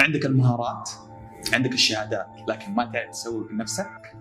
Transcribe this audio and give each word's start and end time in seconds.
عندك 0.00 0.26
المهارات 0.26 0.90
عندك 1.52 1.72
الشهادات 1.72 2.26
لكن 2.48 2.74
ما 2.74 2.84
تعرف 2.92 3.10
تسوق 3.10 3.52
لنفسك 3.52 4.16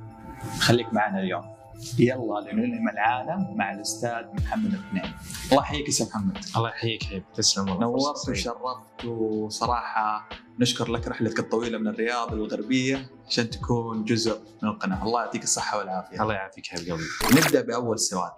خليك 0.60 0.94
معنا 0.94 1.20
اليوم. 1.20 1.60
يلا 2.00 2.52
لنلهم 2.52 2.90
العالم 2.90 3.58
مع 3.58 3.74
الأستاذ 3.74 4.26
محمد 4.34 4.74
الأثنين. 4.74 5.14
الله 5.52 5.62
يحييك 5.64 6.00
يا 6.00 6.06
محمد. 6.06 6.38
الله 6.58 6.70
يحييك 6.70 7.04
حبيبي. 7.04 7.26
تسلم 7.36 7.70
والله. 7.70 7.82
نورت 7.82 8.30
وشرفت 8.30 9.06
وصراحة 9.06 10.30
نشكر 10.60 10.92
لك 10.92 11.08
رحلتك 11.08 11.40
الطويلة 11.40 11.78
من 11.78 11.88
الرياض 11.88 12.34
للغربيه 12.34 13.10
عشان 13.28 13.50
تكون 13.50 14.04
جزء 14.04 14.42
من 14.64 14.70
القناة. 14.70 15.04
الله 15.04 15.22
يعطيك 15.22 15.44
الصحة 15.44 15.78
والعافية. 15.78 16.22
الله 16.22 16.34
يعافيك 16.34 16.68
حبيب 16.68 16.90
قلبي 16.90 17.42
نبدأ 17.42 17.62
بأول 17.62 18.00
سؤال. 18.00 18.32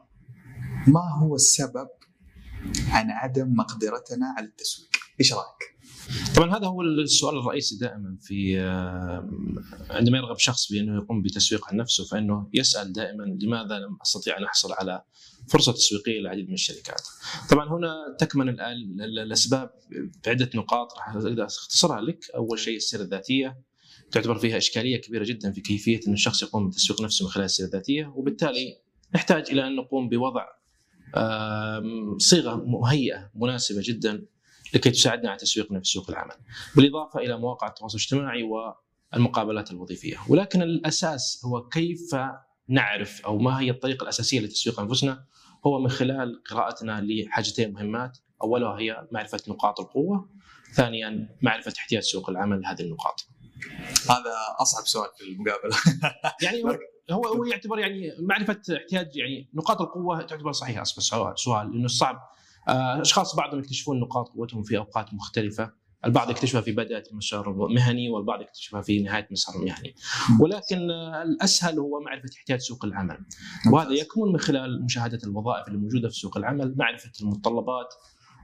ما 0.87 1.19
هو 1.21 1.35
السبب 1.35 1.89
عن 2.91 3.11
عدم 3.11 3.53
مقدرتنا 3.55 4.35
على 4.37 4.45
التسويق؟ 4.45 4.90
إيش 5.21 5.33
رأيك؟ 5.33 5.61
طبعا 6.35 6.57
هذا 6.57 6.67
هو 6.67 6.81
السؤال 6.81 7.37
الرئيسي 7.37 7.77
دائما 7.77 8.17
في 8.21 8.59
عندما 9.89 10.17
يرغب 10.17 10.37
شخص 10.37 10.71
بأنه 10.71 10.95
يقوم 10.95 11.21
بتسويق 11.21 11.67
عن 11.67 11.77
نفسه 11.77 12.05
فإنه 12.05 12.49
يسأل 12.53 12.93
دائما 12.93 13.23
لماذا 13.23 13.79
لم 13.79 13.97
أستطيع 14.01 14.37
أن 14.37 14.43
أحصل 14.43 14.73
على 14.73 15.03
فرصة 15.49 15.71
تسويقية 15.71 16.19
للعديد 16.19 16.47
من 16.47 16.53
الشركات. 16.53 17.01
طبعا 17.49 17.69
هنا 17.69 18.15
تكمن 18.19 18.49
الأسباب 19.01 19.69
بعدة 20.25 20.49
نقاط 20.55 20.93
راح 20.97 21.15
أختصرها 21.39 22.01
لك، 22.01 22.25
أول 22.35 22.59
شيء 22.59 22.75
السيرة 22.75 23.01
الذاتية. 23.01 23.61
تعتبر 24.11 24.35
فيها 24.35 24.57
إشكالية 24.57 24.97
كبيرة 24.97 25.23
جدا 25.23 25.51
في 25.51 25.61
كيفية 25.61 25.99
إن 26.07 26.13
الشخص 26.13 26.43
يقوم 26.43 26.69
بتسويق 26.69 27.01
نفسه 27.01 27.25
من 27.25 27.31
خلال 27.31 27.45
السيرة 27.45 27.67
الذاتية. 27.67 28.13
وبالتالي 28.15 28.77
نحتاج 29.15 29.51
إلى 29.51 29.67
أن 29.67 29.75
نقوم 29.75 30.09
بوضع 30.09 30.45
صيغة 32.17 32.55
مهيئة 32.55 33.31
مناسبة 33.35 33.81
جدا 33.85 34.25
لكي 34.73 34.91
تساعدنا 34.91 35.29
على 35.29 35.39
تسويقنا 35.39 35.79
في 35.79 35.85
سوق 35.85 36.09
العمل 36.09 36.35
بالإضافة 36.75 37.19
إلى 37.19 37.37
مواقع 37.37 37.67
التواصل 37.67 37.97
الاجتماعي 37.97 38.43
والمقابلات 38.43 39.71
الوظيفية. 39.71 40.17
ولكن 40.29 40.61
الأساس 40.61 41.41
هو 41.45 41.67
كيف 41.67 42.15
نعرف 42.67 43.21
أو 43.21 43.37
ما 43.37 43.59
هي 43.59 43.69
الطريقة 43.69 44.03
الأساسية 44.03 44.39
لتسويق 44.39 44.79
أنفسنا؟ 44.79 45.25
هو 45.65 45.79
من 45.79 45.89
خلال 45.89 46.43
قراءتنا 46.43 47.01
لحاجتين 47.01 47.73
مهمات. 47.73 48.17
أولها 48.43 48.79
هي 48.79 49.07
معرفة 49.11 49.39
نقاط 49.47 49.79
القوة. 49.79 50.29
ثانيا 50.73 51.37
معرفة 51.41 51.73
احتياج 51.77 52.03
سوق 52.03 52.29
العمل 52.29 52.61
لهذه 52.61 52.81
النقاط. 52.81 53.27
هذا 54.09 54.33
أصعب 54.59 54.87
سؤال 54.87 55.09
في 55.17 55.23
المقابلة. 55.23 55.77
يعني 56.43 56.63
هو 57.11 57.25
هو 57.25 57.45
يعتبر 57.45 57.79
يعني 57.79 58.11
معرفة 58.19 58.61
احتياج 58.77 59.17
يعني 59.17 59.49
نقاط 59.53 59.81
القوة 59.81 60.21
تعتبر 60.21 60.51
صحيحة. 60.51 60.81
أصلا 60.81 61.35
سؤال 61.35 61.71
لأنه 61.71 61.87
صعب. 61.87 62.31
أشخاص 62.67 63.35
بعضهم 63.35 63.59
يكتشفون 63.59 63.99
نقاط 63.99 64.29
قوتهم 64.29 64.63
في 64.63 64.77
أوقات 64.77 65.13
مختلفة 65.13 65.81
البعض 66.05 66.29
يكتشفها 66.29 66.61
في 66.61 66.71
بداية 66.71 67.03
المسار 67.11 67.51
المهني 67.51 68.09
والبعض 68.09 68.41
يكتشفها 68.41 68.81
في 68.81 69.03
نهاية 69.03 69.25
المسار 69.25 69.55
المهني 69.55 69.95
ولكن 70.39 70.91
الأسهل 71.23 71.79
هو 71.79 71.99
معرفة 71.99 72.29
احتياج 72.37 72.59
سوق 72.59 72.85
العمل 72.85 73.17
وهذا 73.73 73.91
يكمن 73.91 74.31
من 74.31 74.39
خلال 74.39 74.85
مشاهدة 74.85 75.19
الوظائف 75.23 75.67
اللي 75.67 75.79
موجودة 75.79 76.09
في 76.09 76.15
سوق 76.15 76.37
العمل 76.37 76.75
معرفة 76.77 77.11
المتطلبات 77.21 77.93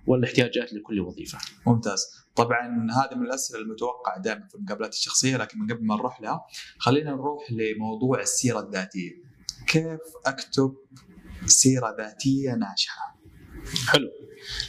والاحتياجات 0.07 0.73
لكل 0.73 0.99
وظيفة. 0.99 1.37
ممتاز، 1.67 2.05
طبعا 2.35 2.87
هذه 2.91 3.15
من 3.17 3.25
الأسئلة 3.25 3.61
المتوقعة 3.61 4.21
دائما 4.21 4.47
في 4.47 4.55
المقابلات 4.55 4.93
الشخصية 4.93 5.37
لكن 5.37 5.59
من 5.59 5.71
قبل 5.73 5.85
ما 5.85 5.95
نروح 5.95 6.21
لها 6.21 6.45
خلينا 6.79 7.11
نروح 7.11 7.51
لموضوع 7.51 8.21
السيرة 8.21 8.59
الذاتية. 8.59 9.11
كيف 9.67 9.99
أكتب 10.25 10.75
سيرة 11.45 11.95
ذاتية 11.97 12.51
ناجحة؟ 12.51 13.16
حلو. 13.87 14.09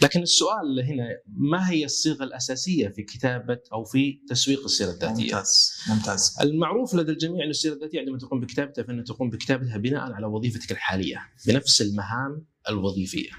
لكن 0.02 0.22
السؤال 0.22 0.80
هنا 0.80 1.08
ما 1.36 1.70
هي 1.70 1.84
الصيغة 1.84 2.24
الأساسية 2.24 2.88
في 2.88 3.02
كتابة 3.02 3.60
أو 3.72 3.84
في 3.84 4.20
تسويق 4.28 4.64
السيرة 4.64 4.90
الذاتية؟ 4.90 5.22
ممتاز 5.22 5.72
ممتاز. 5.88 6.36
المعروف 6.40 6.94
لدى 6.94 7.12
الجميع 7.12 7.44
أن 7.44 7.50
السيرة 7.50 7.74
الذاتية 7.74 8.00
عندما 8.00 8.18
تقوم 8.18 8.40
بكتابتها 8.40 8.82
فإنها 8.82 9.04
تقوم 9.04 9.30
بكتابتها 9.30 9.76
بناء 9.76 10.12
على 10.12 10.26
وظيفتك 10.26 10.72
الحالية 10.72 11.20
بنفس 11.46 11.82
المهام 11.82 12.46
الوظيفية. 12.68 13.30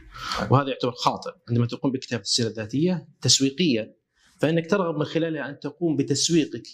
وهذا 0.52 0.70
يعتبر 0.70 0.92
خاطئ. 0.92 1.32
عندما 1.50 1.66
تقوم 1.68 1.92
بكتابة 1.92 2.22
السيرة 2.22 2.48
الذاتية 2.48 3.08
تسويقيا 3.22 3.96
فإنك 4.40 4.70
ترغب 4.70 4.96
من 4.96 5.06
خلالها 5.06 5.50
أن 5.50 5.60
تقوم 5.60 5.96
بتسويقك 5.96 6.68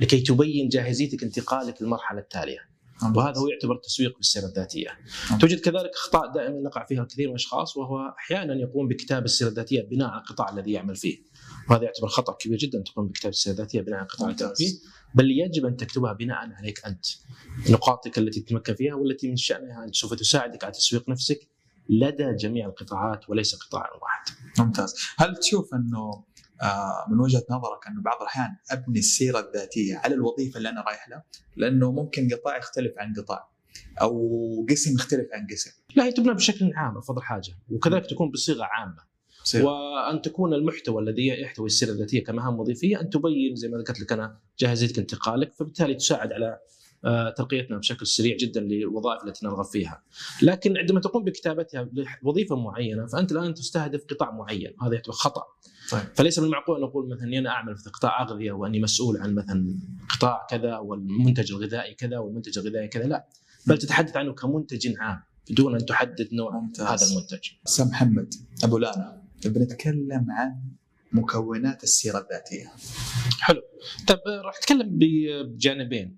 لكي 0.00 0.20
تبين 0.20 0.68
جاهزيتك 0.68 1.22
انتقالك 1.22 1.82
للمرحلة 1.82 2.20
التالية. 2.20 2.75
وهذا 3.02 3.38
هو 3.38 3.48
يعتبر 3.48 3.76
تسويق 3.76 4.16
بالسيرة 4.16 4.44
الذاتية. 4.44 4.88
توجد 5.40 5.60
كذلك 5.60 5.90
أخطاء 5.94 6.32
دائما 6.32 6.60
نقع 6.60 6.84
فيها 6.84 7.02
الكثير 7.02 7.26
من 7.26 7.30
الأشخاص 7.30 7.76
وهو 7.76 8.14
أحيانا 8.18 8.54
يقوم 8.54 8.88
بكتاب 8.88 9.24
السيرة 9.24 9.48
الذاتية 9.48 9.82
بناء 9.82 10.08
على 10.08 10.20
القطاع 10.20 10.50
الذي 10.50 10.72
يعمل 10.72 10.96
فيه. 10.96 11.18
وهذا 11.70 11.84
يعتبر 11.84 12.08
خطأ 12.08 12.32
كبير 12.32 12.58
جدا 12.58 12.82
تقوم 12.82 13.08
بكتاب 13.08 13.32
السيرة 13.32 13.52
الذاتية 13.52 13.80
بناء 13.80 13.98
على 13.98 14.06
القطاع 14.06 14.28
الذي 14.28 14.38
تعمل 14.38 14.56
فيه، 14.56 14.72
بل 15.14 15.30
يجب 15.30 15.66
أن 15.66 15.76
تكتبها 15.76 16.12
بناء 16.12 16.36
عليك 16.36 16.86
أنت. 16.86 17.06
نقاطك 17.70 18.18
التي 18.18 18.40
تتمكن 18.40 18.74
فيها 18.74 18.94
والتي 18.94 19.28
من 19.28 19.36
شأنها 19.36 19.84
أن 19.84 19.92
سوف 19.92 20.14
تساعدك 20.14 20.64
على 20.64 20.72
تسويق 20.72 21.08
نفسك 21.08 21.48
لدى 21.88 22.34
جميع 22.40 22.66
القطاعات 22.66 23.30
وليس 23.30 23.54
قطاع 23.54 23.90
واحد. 24.02 24.24
ممتاز، 24.58 24.94
هل 25.18 25.36
تشوف 25.36 25.74
أنه 25.74 26.24
من 27.10 27.20
وجهة 27.20 27.42
نظرك 27.50 27.86
انه 27.88 28.02
بعض 28.02 28.20
الأحيان 28.20 28.56
أبني 28.70 28.98
السيرة 28.98 29.40
الذاتية 29.40 29.96
على 29.96 30.14
الوظيفة 30.14 30.58
اللي 30.58 30.68
أنا 30.68 30.80
رايح 30.80 31.08
لها 31.08 31.24
لأنه 31.56 31.92
ممكن 31.92 32.28
قطاع 32.32 32.56
يختلف 32.56 32.92
عن 32.98 33.14
قطاع 33.14 33.48
أو 34.00 34.66
قسم 34.70 34.94
يختلف 34.94 35.26
عن 35.32 35.46
قسم 35.50 35.70
لا 35.96 36.04
هي 36.04 36.12
تبنى 36.12 36.34
بشكل 36.34 36.72
عام 36.74 36.98
أفضل 36.98 37.22
حاجة 37.22 37.52
وكذلك 37.70 38.06
تكون 38.06 38.30
بصيغة 38.30 38.64
عامة 38.64 39.16
صيغة. 39.44 39.64
وأن 39.64 40.22
تكون 40.22 40.54
المحتوى 40.54 41.02
الذي 41.02 41.26
يحتوي 41.26 41.66
السيرة 41.66 41.90
الذاتية 41.90 42.24
كمهام 42.24 42.60
وظيفية 42.60 43.00
أن 43.00 43.10
تبين 43.10 43.56
زي 43.56 43.68
ما 43.68 43.78
ذكرت 43.78 44.00
لك 44.00 44.12
أنا 44.12 44.38
جاهزيتك 44.58 44.98
انتقالك 44.98 45.52
فبالتالي 45.52 45.94
تساعد 45.94 46.32
على 46.32 46.58
ترقيتنا 47.36 47.78
بشكل 47.78 48.06
سريع 48.06 48.36
جدا 48.36 48.60
للوظائف 48.60 49.24
التي 49.24 49.46
نرغب 49.46 49.64
فيها. 49.64 50.02
لكن 50.42 50.76
عندما 50.76 51.00
تقوم 51.00 51.24
بكتابتها 51.24 51.88
لوظيفة 52.22 52.56
معينة 52.56 53.06
فأنت 53.06 53.32
الآن 53.32 53.54
تستهدف 53.54 54.04
قطاع 54.10 54.30
معين، 54.30 54.76
هذا 54.82 54.94
يعتبر 54.94 55.12
خطأ. 55.12 55.44
طيب. 55.90 56.02
فليس 56.14 56.38
من 56.38 56.44
المعقول 56.44 56.76
أن 56.76 56.82
نقول 56.82 57.08
مثلا 57.08 57.24
اني 57.24 57.38
أنا 57.38 57.50
أعمل 57.50 57.76
في 57.76 57.90
قطاع 57.90 58.22
أغذية 58.22 58.52
وأني 58.52 58.80
مسؤول 58.80 59.16
عن 59.16 59.34
مثلا 59.34 59.74
قطاع 60.08 60.46
كذا 60.50 60.76
والمنتج 60.76 61.52
الغذائي 61.52 61.94
كذا 61.94 62.18
والمنتج 62.18 62.58
الغذائي 62.58 62.88
كذا 62.88 63.04
لا 63.04 63.26
بل 63.66 63.78
تتحدث 63.78 64.16
عنه 64.16 64.32
كمنتج 64.32 64.94
عام 64.98 65.22
بدون 65.50 65.74
أن 65.74 65.86
تحدد 65.86 66.28
نوع 66.32 66.60
ممتاز. 66.60 66.86
هذا 66.86 67.12
المنتج. 67.12 67.48
أستاذ 67.66 67.88
محمد 67.88 68.34
أبو 68.64 68.78
لانا 68.78 69.22
بنتكلم 69.44 70.26
عن 70.30 70.62
مكونات 71.12 71.82
السيرة 71.82 72.18
الذاتية. 72.18 72.72
حلو 73.40 73.62
طيب 74.08 74.18
راح 74.44 74.56
أتكلم 74.56 74.88
بجانبين 74.92 76.16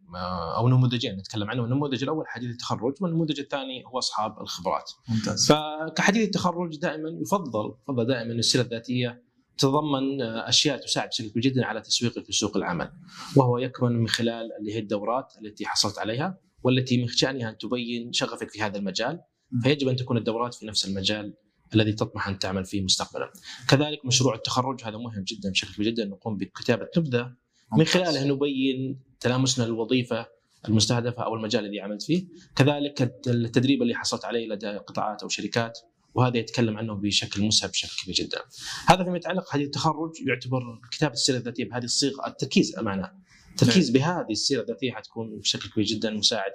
أو 0.56 0.68
نموذجين 0.68 1.16
نتكلم 1.16 1.50
عنهم 1.50 1.64
النموذج 1.64 2.02
الأول 2.02 2.24
حديث 2.26 2.50
التخرج 2.50 2.94
والنموذج 3.00 3.40
الثاني 3.40 3.84
هو 3.86 3.98
أصحاب 3.98 4.40
الخبرات 4.40 4.90
ممتاز 5.08 5.52
فكحديث 5.52 6.26
التخرج 6.26 6.78
دائما 6.78 7.08
يفضل 7.22 7.74
يفضل 7.82 8.06
دائما 8.06 8.32
السيرة 8.32 8.62
الذاتية 8.62 9.22
تتضمن 9.58 10.22
أشياء 10.22 10.78
تساعد 10.78 11.08
بشكل 11.08 11.40
جدا 11.40 11.64
على 11.64 11.80
تسويقك 11.80 12.24
في 12.24 12.32
سوق 12.32 12.56
العمل 12.56 12.92
وهو 13.36 13.58
يكمن 13.58 13.92
من 13.92 14.08
خلال 14.08 14.52
اللي 14.60 14.74
هي 14.74 14.78
الدورات 14.78 15.32
التي 15.42 15.66
حصلت 15.66 15.98
عليها 15.98 16.38
والتي 16.62 16.98
من 16.98 17.06
شانها 17.06 17.50
أن 17.50 17.58
تبين 17.58 18.12
شغفك 18.12 18.50
في 18.50 18.62
هذا 18.62 18.78
المجال. 18.78 19.20
فيجب 19.62 19.88
أن 19.88 19.96
تكون 19.96 20.16
الدورات 20.16 20.54
في 20.54 20.66
نفس 20.66 20.86
المجال 20.86 21.34
الذي 21.74 21.92
تطمح 21.92 22.28
أن 22.28 22.38
تعمل 22.38 22.64
فيه 22.64 22.82
مستقبلا. 22.82 23.32
كذلك 23.68 24.06
مشروع 24.06 24.34
التخرج 24.34 24.84
هذا 24.84 24.96
مهم 24.96 25.24
جدا 25.24 25.50
بشكل 25.50 25.74
كبير 25.74 25.86
جدا 25.86 26.04
نقوم 26.04 26.36
بكتابة 26.36 26.88
نبذة. 26.96 27.34
من 27.78 27.84
خلالها 27.84 28.24
نبين 28.24 29.00
تلامسنا 29.20 29.64
للوظيفه 29.64 30.26
المستهدفة 30.68 31.22
أو 31.24 31.34
المجال 31.34 31.64
الذي 31.64 31.80
عملت 31.80 32.02
فيه، 32.02 32.26
كذلك 32.56 33.02
التدريب 33.26 33.82
اللي 33.82 33.94
حصلت 33.94 34.24
عليه 34.24 34.48
لدى 34.48 34.68
قطاعات 34.68 35.22
أو 35.22 35.28
شركات 35.28 35.78
وهذا 36.18 36.36
يتكلم 36.36 36.78
عنه 36.78 36.94
بشكل 36.94 37.42
مسهب 37.42 37.70
بشكل 37.70 38.02
كبير 38.02 38.14
جدا. 38.14 38.38
هذا 38.86 39.04
فيما 39.04 39.16
يتعلق 39.16 39.48
حديث 39.50 39.66
التخرج 39.66 40.10
يعتبر 40.26 40.60
كتابة 40.90 41.12
السيرة 41.12 41.36
الذاتية 41.36 41.64
بهذه 41.64 41.84
الصيغه 41.84 42.26
التركيز 42.26 42.78
أمانة. 42.78 43.10
التركيز 43.50 43.90
بهذه 43.90 44.30
السيرة 44.30 44.62
الذاتية 44.62 44.92
حتكون 44.92 45.38
بشكل 45.38 45.70
كبير 45.70 45.84
جدا 45.84 46.10
مساعد 46.10 46.52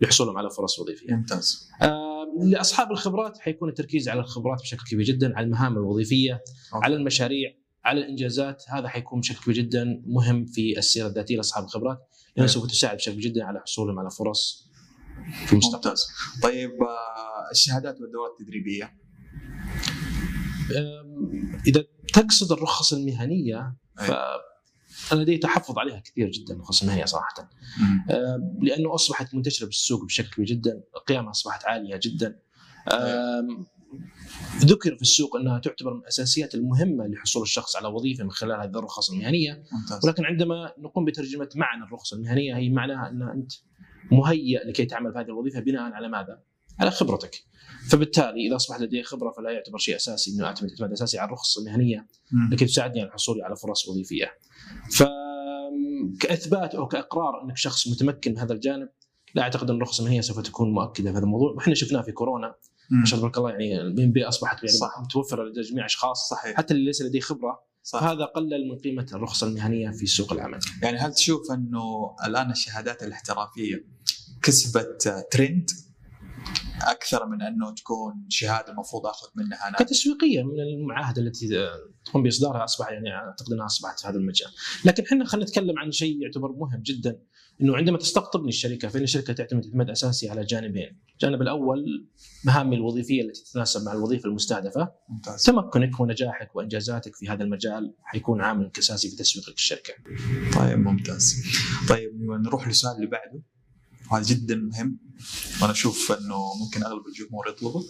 لحصولهم 0.00 0.38
على 0.38 0.50
فرص 0.50 0.78
وظيفية. 0.78 1.14
ممتاز. 1.14 1.68
آه 1.82 2.26
لأصحاب 2.42 2.92
الخبرات 2.92 3.38
حيكون 3.38 3.68
التركيز 3.68 4.08
على 4.08 4.20
الخبرات 4.20 4.60
بشكل 4.60 4.84
كبير 4.90 5.06
جدا، 5.06 5.36
على 5.36 5.46
المهام 5.46 5.72
الوظيفية، 5.72 6.32
أوكي. 6.32 6.84
على 6.84 6.96
المشاريع، 6.96 7.54
على 7.84 8.00
الإنجازات، 8.00 8.64
هذا 8.68 8.88
حيكون 8.88 9.20
بشكل 9.20 9.40
كبير 9.42 9.54
جدا 9.54 10.02
مهم 10.06 10.46
في 10.46 10.78
السيرة 10.78 11.06
الذاتية 11.06 11.36
لأصحاب 11.36 11.64
الخبرات، 11.64 11.98
لأنه 12.36 12.48
سوف 12.48 12.66
تساعد 12.66 12.96
بشكل 12.96 13.20
جدا 13.20 13.44
على 13.44 13.60
حصولهم 13.60 13.98
على 13.98 14.10
فرص 14.10 14.69
في. 15.46 15.60
ممتاز. 15.72 16.06
طيب 16.42 16.70
آه 16.70 17.50
الشهادات 17.52 18.00
والدورات 18.00 18.30
التدريبية. 18.40 18.96
إذا 21.66 21.84
تقصد 22.12 22.52
الرخص 22.52 22.92
المهنية 22.92 23.76
ف 23.98 24.10
أنا 25.12 25.20
لدي 25.20 25.38
تحفظ 25.38 25.78
عليها 25.78 26.00
كثير 26.00 26.30
جدا 26.30 26.54
الرخص 26.54 26.82
المهنية 26.82 27.04
صراحة. 27.04 27.50
لأنه 28.62 28.94
أصبحت 28.94 29.34
منتشرة 29.34 29.66
بالسوق 29.66 30.04
بشكل 30.04 30.30
كبير 30.30 30.46
جدا 30.46 30.82
قيمها 31.06 31.30
أصبحت 31.30 31.64
عالية 31.64 32.00
جدا. 32.02 32.38
ذكر 34.58 34.96
في 34.96 35.02
السوق 35.02 35.36
أنها 35.36 35.58
تعتبر 35.58 35.94
من 35.94 36.00
الأساسيات 36.00 36.54
المهمة 36.54 37.06
لحصول 37.06 37.42
الشخص 37.42 37.76
على 37.76 37.88
وظيفة 37.88 38.24
من 38.24 38.30
خلال 38.30 38.60
هذه 38.60 38.78
الرخص 38.78 39.10
المهنية. 39.10 39.64
ممتاز. 39.72 40.04
ولكن 40.04 40.24
عندما 40.24 40.72
نقوم 40.78 41.04
بترجمة 41.04 41.48
معنى 41.54 41.84
الرخصه 41.84 42.16
المهنية 42.16 42.56
هي 42.56 42.68
معناها 42.68 43.08
أن 43.08 43.22
أنت 43.22 43.52
مهيئ 44.12 44.68
لكي 44.68 44.84
تعمل 44.84 45.12
في 45.12 45.18
هذه 45.18 45.26
الوظيفة 45.26 45.60
بناء 45.60 45.92
على 45.92 46.08
ماذا؟ 46.08 46.40
على 46.80 46.90
خبرتك. 46.90 47.44
فبالتالي 47.90 48.46
إذا 48.46 48.56
اصبح 48.56 48.80
لدي 48.80 49.02
خبرة 49.02 49.30
فلا 49.30 49.50
يعتبر 49.50 49.78
شيء 49.78 49.96
أساسي 49.96 50.30
إنه 50.30 50.44
اعتمد 50.44 50.70
اعتماد 50.70 50.92
أساسي 50.92 51.18
على 51.18 51.26
الرخصه 51.26 51.60
المهنية. 51.60 52.06
لكي 52.52 52.64
تساعدني 52.64 53.00
على 53.00 53.08
الحصول 53.08 53.42
على 53.42 53.56
فرص 53.56 53.88
وظيفية. 53.88 54.26
ف 54.90 55.02
كإثبات 56.20 56.74
أو 56.74 56.88
كإقرار 56.88 57.44
أنك 57.44 57.56
شخص 57.56 57.88
متمكن 57.88 58.30
من 58.30 58.38
هذا 58.38 58.52
الجانب 58.52 58.88
لا 59.34 59.42
أعتقد 59.42 59.70
أن 59.70 59.76
الرخصه 59.76 60.00
المهنية 60.00 60.20
سوف 60.20 60.40
تكون 60.40 60.72
مؤكدة 60.72 61.10
في 61.10 61.18
هذا 61.18 61.24
الموضوع 61.24 61.52
وإحنا 61.52 61.74
شفناه 61.74 62.02
في 62.02 62.12
كورونا. 62.12 62.54
ما 62.90 63.04
شاء 63.04 63.18
الله 63.18 63.30
تبارك 63.30 63.38
الله 63.38 63.50
يعني 63.50 63.80
ال 63.80 64.04
PMP 64.04 64.24
أصبحت 64.24 64.56
يعني 64.56 64.76
صح. 64.76 65.00
متوفرة 65.00 65.44
لدى 65.44 65.60
جميع 65.60 65.84
أشخاص 65.86 66.28
صحيح 66.28 66.56
حتى 66.56 66.74
اللي 66.74 66.84
ليس 66.84 67.02
لديه 67.02 67.20
خبرة 67.20 67.69
صح. 67.82 68.00
فهذا 68.00 68.24
قلل 68.24 68.68
من 68.68 68.78
قيمة 68.78 69.06
الرخصة 69.14 69.46
المهنية 69.46 69.90
في 69.90 70.06
سوق 70.06 70.32
العمل. 70.32 70.58
يعني 70.82 70.98
هل 70.98 71.14
تشوف 71.14 71.52
أنه 71.52 72.16
الآن 72.24 72.50
الشهادات 72.50 73.02
الاحترافية 73.02 73.84
كسبت 74.42 75.26
ترند 75.30 75.70
أكثر 76.82 77.26
من 77.26 77.42
أنه 77.42 77.74
تكون 77.74 78.26
شهادة 78.28 78.72
المفروض 78.72 79.06
آخذ 79.06 79.28
منها؟ 79.34 79.68
أنا 79.68 79.76
كتسويقية 79.78 80.42
من 80.42 80.60
المعاهده 80.60 81.22
التي 81.22 81.48
تقوم 82.04 82.22
بإصدارها 82.22 82.64
أصبح 82.64 82.90
يعني 82.90 83.14
أعتقد 83.14 83.52
أنها 83.52 83.66
أصبحت 83.66 84.00
في 84.00 84.08
هذا 84.08 84.16
المجال، 84.16 84.48
لكن 84.84 85.04
إحنا 85.04 85.24
خلينا 85.24 85.46
نتكلم 85.46 85.78
عن 85.78 85.92
شيء 85.92 86.22
يعتبر 86.22 86.52
مهم 86.52 86.82
جدا. 86.82 87.18
إنه 87.62 87.76
عندما 87.76 87.98
تستقطبني 87.98 88.48
الشركة 88.48 88.88
فإن 88.88 89.02
الشركة 89.02 89.32
تعتمد 89.32 89.64
اعتماد 89.64 89.90
أساسي 89.90 90.30
على 90.30 90.44
جانبين، 90.44 90.98
الجانب 91.12 91.42
الأول 91.42 92.08
مهامي 92.44 92.76
الوظيفية 92.76 93.22
التي 93.22 93.44
تتناسب 93.44 93.84
مع 93.84 93.92
الوظيفة 93.92 94.28
المستهدفة، 94.28 94.92
ممتاز. 95.08 95.44
تمكنك 95.44 96.00
ونجاحك 96.00 96.56
وإنجازاتك 96.56 97.16
في 97.16 97.28
هذا 97.28 97.44
المجال 97.44 97.94
حيكون 98.02 98.40
عامل 98.40 98.70
اساسي 98.78 99.10
في 99.10 99.16
تسويقك 99.16 99.54
الشركة. 99.54 99.94
طيب 100.54 100.78
ممتاز. 100.78 101.34
طيب 101.88 102.10
نروح 102.20 102.68
للسؤال 102.68 102.96
اللي 102.96 103.06
بعده. 103.06 103.42
وهذا 104.12 104.24
جدا 104.24 104.56
مهم 104.56 104.98
وأنا 105.62 105.72
أشوف 105.72 106.12
إنه 106.12 106.54
ممكن 106.64 106.82
أغلب 106.82 107.02
الجمهور 107.06 107.48
يطلبه. 107.48 107.84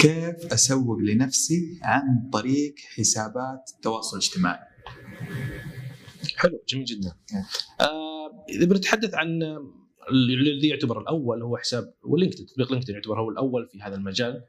كيف 0.00 0.52
أسوق 0.52 0.98
لنفسي 0.98 1.78
عن 1.82 2.30
طريق 2.32 2.74
حسابات 2.96 3.70
التواصل 3.76 4.16
الاجتماعي؟ 4.16 4.58
حلو 6.36 6.64
جميل 6.68 6.84
جدا. 6.84 7.14
نعم. 7.32 7.44
آه 7.80 8.19
إذا 8.48 8.66
بنتحدث 8.66 9.14
عن 9.14 9.42
الذي 10.10 10.68
يعتبر 10.68 11.00
الأول 11.00 11.42
هو 11.42 11.56
حساب 11.56 11.94
ولينكدين 12.04 12.46
تطبيق 12.46 12.72
لينكدين 12.72 12.94
يعتبر 12.94 13.20
هو 13.20 13.30
الأول 13.30 13.68
في 13.72 13.80
هذا 13.82 13.96
المجال. 13.96 14.42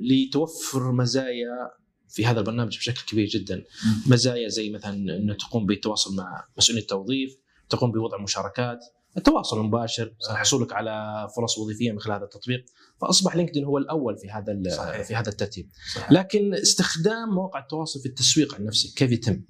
لتوفر 0.00 0.92
مزايا 0.92 1.70
في 2.08 2.26
هذا 2.26 2.40
البرنامج 2.40 2.78
بشكل 2.78 3.02
كبير 3.08 3.26
جدا. 3.26 3.64
مزايا 4.06 4.48
زي 4.48 4.70
مثلا 4.70 5.16
إنه 5.16 5.34
تقوم 5.34 5.66
بالتواصل 5.66 6.16
مع 6.16 6.44
مسؤولين 6.58 6.82
التوظيف 6.82 7.36
تقوم 7.68 7.92
بوضع 7.92 8.22
مشاركات. 8.22 8.78
التواصل 9.16 9.60
المباشر. 9.60 10.14
حصولك 10.30 10.72
على 10.72 11.26
فرص 11.36 11.58
وظيفية 11.58 11.92
من 11.92 11.98
خلال 11.98 12.16
هذا 12.16 12.24
التطبيق. 12.24 12.64
فأصبح 13.00 13.36
لينكدين 13.36 13.64
هو 13.64 13.78
الأول 13.78 14.18
في 14.18 14.30
هذا 14.30 14.62
صحيح. 14.76 15.02
في 15.02 15.14
هذا 15.14 15.28
الترتيب 15.28 15.70
صحيح. 15.94 16.12
لكن 16.12 16.54
استخدام 16.54 17.28
مواقع 17.28 17.60
التواصل 17.60 18.00
في 18.00 18.06
التسويق 18.06 18.54
عن 18.54 18.64
نفسه 18.64 18.94
كيف 18.96 19.12
يتم 19.12 19.42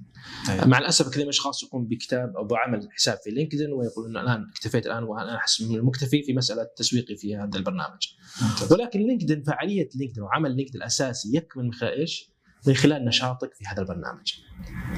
طيب. 0.48 0.66
مع 0.66 0.78
الأسف 0.78 1.08
كثير 1.08 1.18
من 1.18 1.24
الأشخاص 1.24 1.62
يقوم 1.62 1.86
بكتاب 1.86 2.36
أو 2.36 2.44
بعمل 2.44 2.88
حساب 2.92 3.18
في 3.24 3.30
LinkedIn 3.30 3.72
ويقول 3.72 4.06
انه 4.06 4.20
الآن 4.20 4.46
اكتفيت 4.50 4.86
الآن 4.86 5.02
وأنا 5.02 5.36
أحس 5.36 5.62
مكتفي 5.62 6.22
في 6.22 6.32
مسألة 6.32 6.68
تسويقي 6.76 7.16
في 7.16 7.36
هذا 7.36 7.58
البرنامج 7.58 8.08
ممتاز. 8.42 8.72
ولكن 8.72 9.00
LinkedIn 9.00 9.42
فعالية 9.42 9.88
LinkedIn 9.94 10.22
وعمل 10.22 10.56
LinkedIn 10.56 10.80
الأساسي 10.80 11.36
يكمن 11.36 11.64
من 11.64 11.72
خلال 11.72 11.92
إيش؟ 11.92 12.30
من 12.66 12.74
خلال 12.74 13.04
نشاطك 13.04 13.54
في 13.54 13.64
هذا 13.66 13.80
البرنامج 13.82 14.32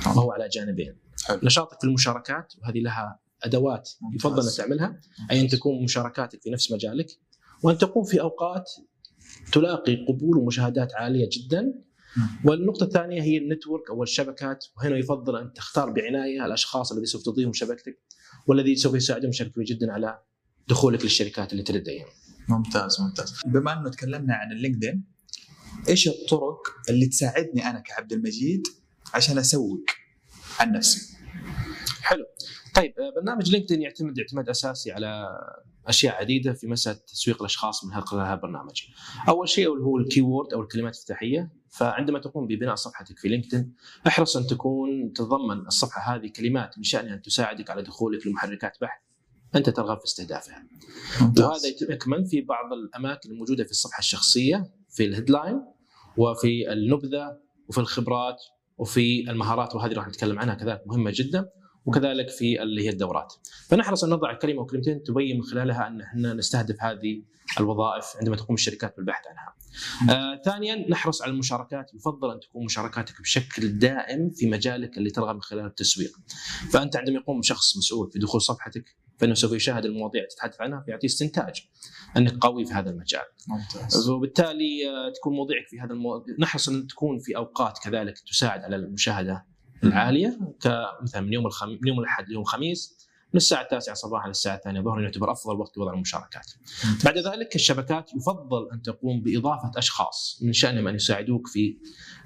وهو 0.07 0.33
على 0.33 0.49
جانبين 0.49 0.97
حلو. 1.25 1.41
نشاطك 1.43 1.81
في 1.81 1.87
المشاركات 1.87 2.53
وهذه 2.59 2.79
لها 2.79 3.21
أدوات. 3.43 3.91
يفضل 4.15 4.43
انك 4.43 4.57
تعملها 4.57 5.01
أي 5.31 5.41
أن 5.41 5.49
تكون 5.49 5.85
مشاركاتك 5.85 6.43
في 6.43 6.51
نفس 6.51 6.73
مجالك 6.73 7.07
وأن 7.63 7.79
تقوم 7.79 8.05
في 8.05 8.21
أوقات 8.21 8.71
تلاقي 9.53 10.05
قبول 10.09 10.39
ومشاهدات 10.39 10.95
عالية 10.95 11.29
جدا. 11.33 11.75
والنقطة 12.45 12.85
الثانية 12.85 13.23
هي 13.23 13.39
ال 13.39 13.45
network 13.45 13.91
أو 13.91 14.03
الشبكات. 14.03 14.65
وهنا 14.77 14.97
يفضل 14.97 15.37
أن 15.37 15.53
تختار 15.53 15.91
بعناية 15.91 16.47
الأشخاص 16.47 16.93
الذي 16.93 17.07
سوف 17.07 17.23
تضيفهم 17.23 17.53
شبكتك 17.53 17.99
والذي 18.47 18.77
سوف 18.77 18.95
يساعدهم 18.95 19.31
بشكل 19.31 19.51
كبير 19.51 19.65
جدا 19.65 19.93
على 19.93 20.19
دخولك 20.69 21.03
للشركات 21.03 21.53
اللي 21.53 21.63
لديهم. 21.63 22.07
ممتاز 22.49 23.01
ممتاز. 23.01 23.35
بما 23.47 23.81
انه 23.81 23.91
تكلمنا 23.91 24.35
عن 24.35 24.53
ال 24.53 24.58
LinkedIn 24.58 25.05
إيش 25.89 26.09
الطرق 26.09 26.61
اللي 26.89 27.07
تساعدني 27.07 27.71
أنا 27.71 27.81
كعبد 27.81 28.13
المجيد 28.13 28.63
عشان 29.15 29.39
أسوق 29.39 29.85
عن 30.61 30.73
نفسي؟ 30.73 31.18
حلو. 32.09 32.25
طيب 32.75 32.95
آه، 32.99 33.21
برنامج 33.21 33.51
LinkedIn 33.51 33.83
يعتمد 33.83 34.19
اعتماد 34.19 34.49
أساسي 34.49 34.93
على 34.93 35.29
أشياء 35.87 36.15
عديدة 36.15 36.53
في 36.53 36.67
مسألة 36.67 36.99
تسويق 37.07 37.37
الأشخاص 37.41 37.85
من 37.85 38.01
خلال 38.01 38.23
هذا 38.23 38.35
البرنامج. 38.35 38.83
أول 39.29 39.49
شيء 39.49 39.69
هو 39.69 39.99
ال 39.99 40.05
keyword 40.05 40.53
أو 40.53 40.63
الكلمات 40.63 40.95
الافتتاحيه، 40.95 41.51
فعندما 41.71 42.19
تقوم 42.19 42.47
ببناء 42.47 42.75
صفحتك 42.75 43.19
في 43.19 43.29
LinkedIn 43.29 43.75
احرص 44.07 44.37
أن 44.37 44.47
تكون 44.47 45.13
تتضمن 45.13 45.67
الصفحة 45.67 46.15
هذه 46.15 46.29
كلمات 46.37 46.79
من 46.79 46.89
شأنها 46.89 47.15
أن 47.15 47.23
تساعدك 47.23 47.71
على 47.71 47.83
دخولك 47.83 48.27
لمحركات 48.27 48.77
بحث 48.81 49.01
أنت 49.55 49.71
ترغب 49.71 49.99
في 49.99 50.05
استهدافها. 50.05 50.67
وهذا 51.21 51.67
يتم 51.67 51.93
يكمن 51.93 52.25
في 52.25 52.41
بعض 52.41 52.73
الأماكن 52.73 53.31
الموجودة 53.31 53.65
في 53.65 53.71
الصفحة 53.71 53.99
الشخصية 53.99 54.71
في 54.91 55.05
ال 55.05 55.11
headline 55.11 55.63
وفي 56.17 56.73
النبذة 56.73 57.39
وفي 57.69 57.79
الخبرات 57.79 58.37
وفي 58.79 59.31
المهارات 59.31 59.75
وهذه 59.75 59.93
راح 59.93 60.09
نتكلم 60.09 60.39
عنها 60.39 60.55
كذلك 60.55 60.83
مهمة 60.87 61.13
جدا 61.15 61.49
وكذلك 61.89 62.29
في 62.29 62.63
اللي 62.63 62.85
هي 62.85 62.89
الدورات. 62.89 63.35
فنحرص 63.69 64.05
أن 64.05 64.11
نضع 64.11 64.35
كلمة 64.35 64.63
وكلمتين 64.63 65.03
تبين 65.03 65.37
من 65.37 65.43
خلالها 65.43 65.87
أن 65.87 66.01
إحنا 66.01 66.35
نستهدف 66.35 66.83
هذه 66.83 67.23
الوظائف 67.61 68.05
عندما 68.19 68.37
تقوم 68.37 68.55
الشركات 68.55 68.97
بالبحث 68.97 69.25
عنها. 69.27 69.55
آه، 70.11 70.43
ثانيا 70.45 70.91
نحرص 70.91 71.23
على 71.23 71.33
المشاركات 71.33 71.95
يفضل 71.95 72.31
أن 72.31 72.41
تكون 72.41 72.65
مشاركاتك 72.65 73.21
بشكل 73.21 73.79
دائم 73.79 74.31
في 74.31 74.47
مجالك 74.47 74.99
اللي 74.99 75.11
ترغب 75.11 75.35
من 75.35 75.43
خلال 75.43 75.67
التسويق. 75.67 76.11
فأنت 76.73 76.97
عندما 76.97 77.17
يقوم 77.17 77.43
شخص 77.43 77.77
مسؤول 77.77 78.11
في 78.11 78.19
دخول 78.19 78.43
صفحتك 78.43 78.97
فإنه 79.19 79.35
سوف 79.35 79.53
يشاهد 79.53 79.85
المواضيع 79.85 80.25
تتحدث 80.31 80.61
عنها 80.61 80.83
فيعطيه 80.87 81.09
استنتاج 81.09 81.69
أنك 82.17 82.37
قوي 82.37 82.67
في 82.67 82.73
هذا 82.73 82.91
المجال. 82.91 83.25
ممتاز 83.49 84.09
وبالتالي 84.09 84.89
آه، 84.89 85.13
تكون 85.13 85.35
مواضيعك 85.35 85.69
في 85.69 85.81
هذا 85.81 85.93
المو... 85.93 86.27
نحرص 86.39 86.69
أن 86.69 86.87
تكون 86.87 87.19
في 87.19 87.37
أوقات 87.37 87.79
كذلك 87.85 88.19
تساعد 88.19 88.65
على 88.65 88.77
المشاهدة 88.77 89.47
العاليه 89.85 90.39
كمثلا 90.61 91.21
من 91.21 91.33
يوم 91.33 91.47
الخم... 91.47 91.69
من 91.69 91.89
يوم 91.89 92.01
الأحد 92.01 92.29
ليوم 92.29 92.43
الخميس 92.43 92.99
من 93.35 93.37
الساعة 93.37 93.63
التاسعة 93.63 93.95
صباحا 93.95 94.29
للساعة 94.29 94.57
الثانية 94.57 94.81
ظهرا 94.81 95.01
يعتبر 95.03 95.33
أفضل 95.33 95.57
وقت 95.57 95.79
لوضع 95.79 95.93
المشاركات. 95.93 96.53
بعد 97.05 97.19
ذلك 97.19 97.55
الشبكات 97.55 98.11
يفضل 98.17 98.69
أن 98.73 98.83
تقوم 98.83 99.23
بإضافة 99.23 99.71
أشخاص 99.77 100.41
من 100.43 100.53
شأنهم 100.53 100.89
أن 100.89 100.95
يساعدوك 100.95 101.47
في 101.47 101.77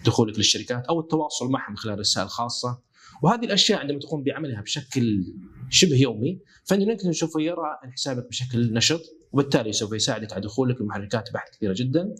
دخولك 0.04 0.38
للشركات 0.38 0.86
أو 0.86 1.00
التواصل 1.00 1.50
معهم 1.50 1.70
من 1.70 1.76
خلال 1.76 1.98
رسائل 1.98 2.28
خاصة. 2.28 2.78
وهذه 3.22 3.44
الأشياء 3.44 3.80
عندما 3.80 3.98
تقوم 3.98 4.22
بعملها 4.22 4.60
بشكل 4.60 5.34
شبه 5.70 5.96
يومي 5.96 6.40
فان 6.64 7.12
سوف 7.12 7.32
يرى 7.36 7.78
حسابك 7.92 8.28
بشكل 8.28 8.72
نشط 8.72 9.02
وبالتالي 9.32 9.72
سوف 9.72 9.92
يساعدك 9.92 10.32
على 10.32 10.42
دخولك 10.42 10.80
لمحركات 10.80 11.32
بحث 11.32 11.50
كثيرة 11.56 11.74
جدا. 11.76 12.14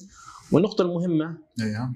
والنقطة 0.52 0.82
المهمة 0.82 1.38
أيوه 1.61 1.92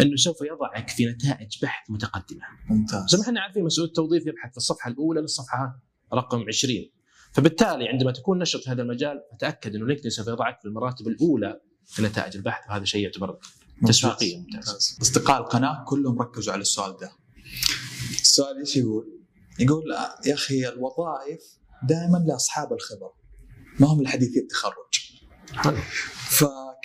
إنه 0.00 0.16
سوف 0.16 0.36
يضعك 0.40 0.88
في 0.88 1.06
نتائج 1.06 1.58
بحث 1.62 1.90
متقدمة. 1.90 2.42
ممتاز 2.70 3.10
زي 3.10 3.18
ما 3.18 3.24
إحنا 3.24 3.40
عارفين 3.40 3.64
مسؤول 3.64 3.88
التوظيف 3.88 4.26
يبحث 4.26 4.50
في 4.50 4.56
الصفحة 4.56 4.90
الأولى 4.90 5.20
للصفحة 5.20 5.80
رقم 6.14 6.44
20 6.48 6.74
فبالتالي 7.32 7.88
عندما 7.88 8.12
تكون 8.12 8.38
نشط 8.38 8.60
في 8.64 8.70
هذا 8.70 8.82
المجال 8.82 9.20
فتأكد 9.32 9.74
إنه 9.74 9.86
لينكدين 9.86 10.10
سوف 10.10 10.26
يضعك 10.28 10.58
في 10.60 10.68
المراتب 10.68 11.08
الأولى 11.08 11.60
في 11.86 12.02
نتائج 12.02 12.36
البحث 12.36 12.70
وهذا 12.70 12.84
شيء 12.84 13.02
يعتبر 13.04 13.38
تسويقيا 13.86 14.38
ممتاز. 14.38 14.68
ممتاز 14.68 14.98
أصدقاء 15.02 15.40
القناة 15.40 15.84
كلهم 15.88 16.18
ركزوا 16.22 16.52
على 16.52 16.62
السؤال 16.62 16.96
ده 17.00 17.10
السؤال 18.10 18.58
إيش 18.58 18.76
يقول؟ 18.76 19.20
يقول 19.58 19.82
يا 20.26 20.34
أخي 20.34 20.68
الوظائف 20.68 21.40
دائما 21.88 22.18
لأصحاب 22.28 22.72
الخبرة 22.72 23.12
ما 23.80 23.86
هم 23.86 24.02
لحديثي 24.02 24.38
التخرج 24.40 24.74
حلو. 25.54 25.76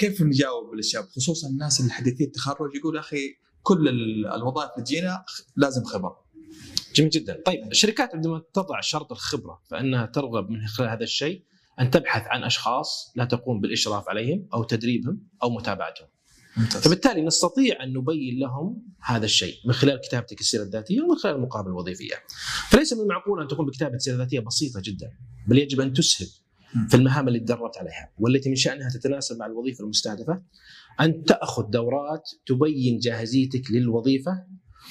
فكيف 0.01 0.21
نجاوب 0.21 0.75
للشباب 0.75 1.05
خصوصا 1.15 1.47
الناس 1.49 1.79
اللي 1.79 1.91
حديثي 1.91 2.23
التخرج 2.23 2.75
يقول 2.75 2.97
أخي 2.97 3.35
كل 3.61 3.87
ال- 3.89 4.27
الوظائف 4.27 4.71
اللي 4.73 4.85
تجينا 4.85 5.25
لازم 5.55 5.83
خبرة. 5.83 6.25
جميل 6.95 7.09
جدا. 7.09 7.41
طيب 7.45 7.71
الشركات 7.71 8.15
عندما 8.15 8.41
تضع 8.53 8.81
شرط 8.81 9.11
الخبرة 9.11 9.61
فإنها 9.69 10.05
ترغب 10.05 10.49
من 10.49 10.67
خلال 10.67 10.89
هذا 10.89 11.03
الشيء 11.03 11.43
أن 11.79 11.91
تبحث 11.91 12.23
عن 12.27 12.43
أشخاص 12.43 13.11
لا 13.15 13.25
تقوم 13.25 13.59
بالإشراف 13.59 14.09
عليهم 14.09 14.47
أو 14.53 14.63
تدريبهم 14.63 15.27
أو 15.43 15.49
متابعتهم. 15.49 16.07
ممتاز. 16.57 16.81
فبالتالي 16.83 17.21
نستطيع 17.21 17.83
أن 17.83 17.93
نبين 17.93 18.39
لهم 18.39 18.83
هذا 19.01 19.25
الشيء 19.25 19.55
من 19.65 19.73
خلال 19.73 20.01
كتابتك 20.01 20.39
السيرة 20.39 20.63
الذاتية 20.63 21.01
ومن 21.01 21.15
خلال 21.15 21.35
المقابله 21.35 21.71
الوظيفيه. 21.73 22.15
فليس 22.69 22.93
من 22.93 23.01
المعقول 23.01 23.41
أن 23.41 23.47
تقوم 23.47 23.65
بكتابة 23.65 23.97
سيره 23.97 24.15
ذاتيه 24.17 24.39
بسيطة 24.39 24.81
جدا 24.83 25.11
بل 25.47 25.57
يجب 25.57 25.81
أن 25.81 25.93
تسهل 25.93 26.27
في 26.89 26.95
المهام 26.95 27.27
اللي 27.27 27.39
تدربت 27.39 27.77
عليها 27.77 28.11
والتي 28.19 28.49
من 28.49 28.55
شأنها 28.55 28.89
تتناسب 28.89 29.37
مع 29.39 29.45
الوظيفة 29.45 29.83
المستهدفة 29.83 30.41
أن 31.01 31.23
تأخذ 31.23 31.63
دورات 31.63 32.29
تبين 32.45 32.99
جاهزيتك 32.99 33.71
للوظيفة 33.71 34.43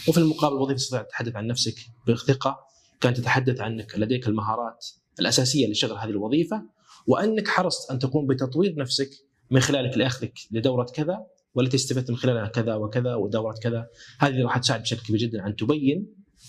وفي 0.08 0.18
المقابل 0.18 0.56
الوظيفة 0.56 0.76
تستطيع 0.76 1.02
تتحدث 1.02 1.37
عن 1.37 1.46
نفسك 1.46 1.75
بثقة 2.08 2.58
كانت 3.00 3.16
تتحدث 3.16 3.60
عنك 3.60 3.99
لديك 3.99 4.28
المهارات 4.28 4.87
الأساسية 5.20 5.66
لشغل 5.66 5.99
هذه 5.99 6.10
الوظيفة 6.10 6.62
وأنك 7.06 7.49
حرصت 7.49 7.90
أن 7.90 7.99
تقوم 7.99 8.26
بتطوير 8.26 8.75
نفسك 8.78 9.10
من 9.50 9.60
خلالك 9.60 9.99
لأخذك 9.99 10.38
لدورة 10.50 10.84
كذا 10.84 11.26
والتي 11.54 11.76
استفدت 11.76 12.10
من 12.10 12.16
خلالها 12.16 12.46
كذا 12.46 12.75
وكذا 12.75 13.14
ودورة 13.14 13.54
كذا. 13.62 13.87
هذه 14.18 14.42
راح 14.42 14.58
تساعد 14.58 14.82
بشكل 14.82 15.06
كبير 15.06 15.20
جدا 15.20 15.46
أن 15.46 15.56
تبين 15.56 16.06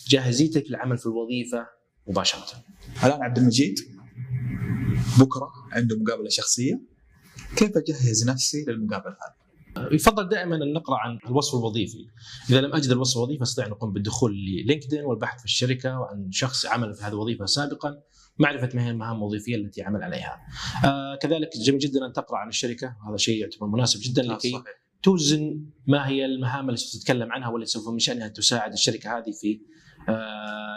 جاهزيتك 0.07 0.69
للعمل 0.69 0.97
في 0.97 1.05
الوظيفة 1.05 1.67
مباشرة. 2.07 2.63
الآن 3.03 3.23
عبد 3.23 3.37
المجيد. 3.37 3.79
بكرة 5.19 5.51
عنده 5.71 5.97
مقابلة 5.97 6.29
شخصية 6.29 6.81
كيف 7.55 7.77
أجهز 7.77 8.29
نفسي 8.29 8.65
للمقابلة 8.67 9.11
هذه؟ 9.11 9.41
يفضل 9.91 10.29
دائما 10.29 10.55
أن 10.55 10.73
نقرأ 10.73 10.97
عن 10.97 11.19
الوصف 11.27 11.55
الوظيفي، 11.55 12.07
إذا 12.49 12.61
لم 12.61 12.73
أجد 12.73 12.91
الوصف 12.91 13.17
الوظيفي 13.17 13.43
أستطيع 13.43 13.65
أن 13.65 13.71
أقوم 13.71 13.93
بالدخول 13.93 14.35
للينكدين 14.35 15.05
والبحث 15.05 15.39
في 15.39 15.45
الشركة 15.45 15.99
وعن 15.99 16.31
شخص 16.31 16.65
عمل 16.65 16.93
في 16.93 17.03
هذه 17.03 17.11
الوظيفة 17.11 17.45
سابقا، 17.45 17.97
معرفة 18.39 18.69
ما 18.73 18.85
هي 18.85 18.89
المهام 18.89 19.17
الوظيفية 19.17 19.55
التي 19.55 19.81
عمل 19.81 20.03
عليها. 20.03 20.39
آه 20.85 21.15
كذلك 21.21 21.49
جميل 21.65 21.79
جدا 21.79 22.05
أن 22.05 22.13
تقرأ 22.13 22.37
عن 22.37 22.49
الشركة، 22.49 22.95
هذا 23.09 23.17
شيء 23.17 23.41
يعتبر 23.41 23.67
مناسب 23.67 23.99
جدا 24.03 24.21
لكي 24.21 24.51
صحيح. 24.51 24.63
توزن 25.03 25.65
ما 25.87 26.07
هي 26.07 26.25
المهام 26.25 26.69
التي 26.69 26.99
تتكلم 26.99 27.31
عنها 27.31 27.49
والتي 27.49 27.71
سوف 27.71 27.89
من 27.89 27.99
شأنها 27.99 28.27
ان 28.27 28.33
تساعد 28.33 28.71
الشركة 28.71 29.17
هذه 29.17 29.31
في 29.41 29.61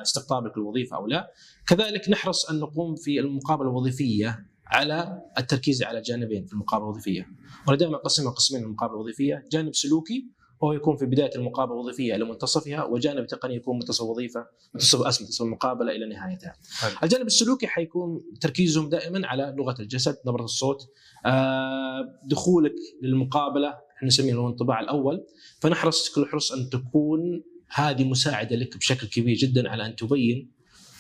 استقطابك 0.03 0.59
للوظيفه 0.59 0.97
أو 0.97 1.07
لا. 1.07 1.33
كذلك 1.67 2.09
نحرص 2.09 2.51
أن 2.51 2.61
نقوم 2.61 2.97
في 2.97 3.21
المقابلة 3.21 3.69
الوظيفية 3.71 4.47
على 4.67 5.23
التركيز 5.39 5.83
على 5.83 6.01
جانبين 6.01 6.45
في 6.47 6.53
المقابلة 6.53 6.87
الوظيفية. 6.87 7.27
وأنا 7.67 7.79
دائما 7.79 7.97
أقسمها 7.97 8.33
قسمين 8.33 8.63
المقابلة 8.63 8.97
الوظيفية، 8.97 9.45
جانب 9.53 9.75
سلوكي 9.75 10.31
وهو 10.61 10.73
يكون 10.73 10.97
في 10.97 11.07
بداية 11.07 11.31
المقابلة 11.37 11.75
الوظيفية 11.75 12.15
إلى 12.17 12.25
منتصفها 12.25 12.85
وجانب 12.85 13.27
تقني 13.27 13.55
يكون 13.55 13.77
منتصف 13.77 14.05
الوظيفه 14.05 14.47
منتصف 14.75 15.03
اسف 15.03 15.21
منتصف 15.21 15.43
المقابلة 15.43 15.93
إلى 15.93 16.09
نهايتها. 16.09 16.55
حلو. 16.81 16.91
الجانب 17.03 17.27
السلوكي 17.27 17.67
حيكون 17.67 18.21
تركيزهم 18.41 18.89
دائما 18.89 19.27
على 19.27 19.55
لغة 19.59 19.75
الجسد، 19.81 20.17
نبرة 20.27 20.45
الصوت، 20.45 20.79
آه، 21.27 22.21
دخولك 22.25 22.75
للمقابلة 23.03 23.69
إحنا 23.69 24.07
نسميه 24.07 24.33
الانطباع 24.33 24.81
الأول 24.81 25.27
فنحرص 25.61 26.15
كل 26.15 26.27
حرص 26.27 26.53
أن 26.53 26.71
تكون 26.71 27.43
هذه 27.69 28.05
مساعدة 28.05 28.57
لك 28.57 28.77
بشكل 28.77 29.07
كبير 29.07 29.37
جدا 29.37 29.71
على 29.71 29.87
أن 29.87 29.97
تبين 29.97 30.51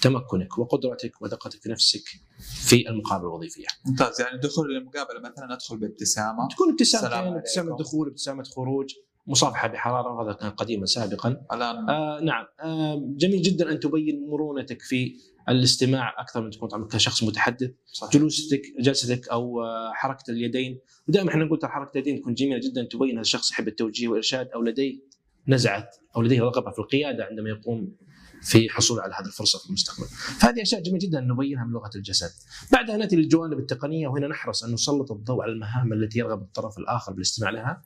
تمكنك 0.02 0.58
وقدرتك 0.58 1.22
ودقتك 1.22 1.62
في 1.62 1.68
نفسك 1.68 2.04
في 2.38 2.88
المقابلة 2.88 3.28
الوظيفية. 3.28 3.66
ممتاز. 3.86 4.20
يعني 4.20 4.34
الدخول 4.34 4.74
للمقابله 4.74 5.20
مثلا 5.20 5.54
أدخل 5.54 5.76
بابتسامة. 5.76 6.48
تكون 6.48 6.70
ابتسامتين 6.70 7.18
عليكم. 7.18 7.36
ابتسامة 7.36 7.76
دخول 7.76 8.08
ابتسامة 8.08 8.44
خروج 8.44 8.94
مصافحة 9.26 9.68
بحرارة 9.68 10.12
وهذا 10.12 10.32
كان 10.32 10.50
قديما 10.50 10.86
سابقا. 10.86 11.28
الآن 11.52 11.88
آه 11.90 12.20
نعم. 12.20 12.44
آه 12.60 13.02
جميل 13.16 13.42
جدا 13.42 13.72
أن 13.72 13.80
تبين 13.80 14.26
مرونتك 14.30 14.82
في 14.82 15.16
الاستماع 15.48 16.20
أكثر 16.20 16.42
من 16.42 16.50
تكون 16.50 16.68
طبعاً 16.68 16.88
كشخص 16.88 17.22
متحدث. 17.22 17.70
صحيح. 17.86 18.12
جلوستك 18.12 18.62
جلستك 18.80 19.28
أو 19.28 19.62
آه، 19.62 19.92
حركه 19.92 20.30
اليدين. 20.30 20.80
ودائما 21.08 21.30
إحنا 21.30 21.44
نقول 21.44 21.58
ترى 21.58 21.70
حركة 21.70 21.90
اليدين 21.94 22.20
تكون 22.20 22.34
جميلة 22.34 22.60
جدا 22.70 22.84
تبين 22.84 23.10
هذا 23.10 23.20
الشخص 23.20 23.50
يحب 23.50 23.68
التوجيه 23.68 24.08
والإرشاد 24.08 24.48
أو 24.54 24.62
لديه. 24.62 25.14
نزعه 25.48 25.90
أو 26.16 26.22
لديه 26.22 26.40
رغبة 26.40 26.70
في 26.70 26.78
القيادة 26.78 27.24
عندما 27.24 27.48
يقوم 27.48 27.96
في 28.42 28.68
حصول 28.68 29.00
على 29.00 29.14
هذه 29.14 29.26
الفرصة 29.26 29.58
في 29.58 29.66
المستقبل. 29.66 30.06
فهذه 30.40 30.62
أشياء 30.62 30.82
جميلة 30.82 31.06
جدا 31.06 31.18
أن 31.18 31.28
نبينها 31.28 31.64
من 31.64 31.72
لغة 31.72 31.90
الجسد. 31.96 32.30
بعدها 32.72 32.96
نأتي 32.96 33.16
للجوانب 33.16 33.58
التقنية 33.58 34.08
وهنا 34.08 34.28
نحرص 34.28 34.64
أن 34.64 34.72
نسلط 34.72 35.12
الضوء 35.12 35.42
على 35.42 35.52
المهام 35.52 35.92
التي 35.92 36.18
يرغب 36.18 36.42
الطرف 36.42 36.78
الآخر 36.78 37.12
بالاستماع 37.12 37.50
لها 37.50 37.82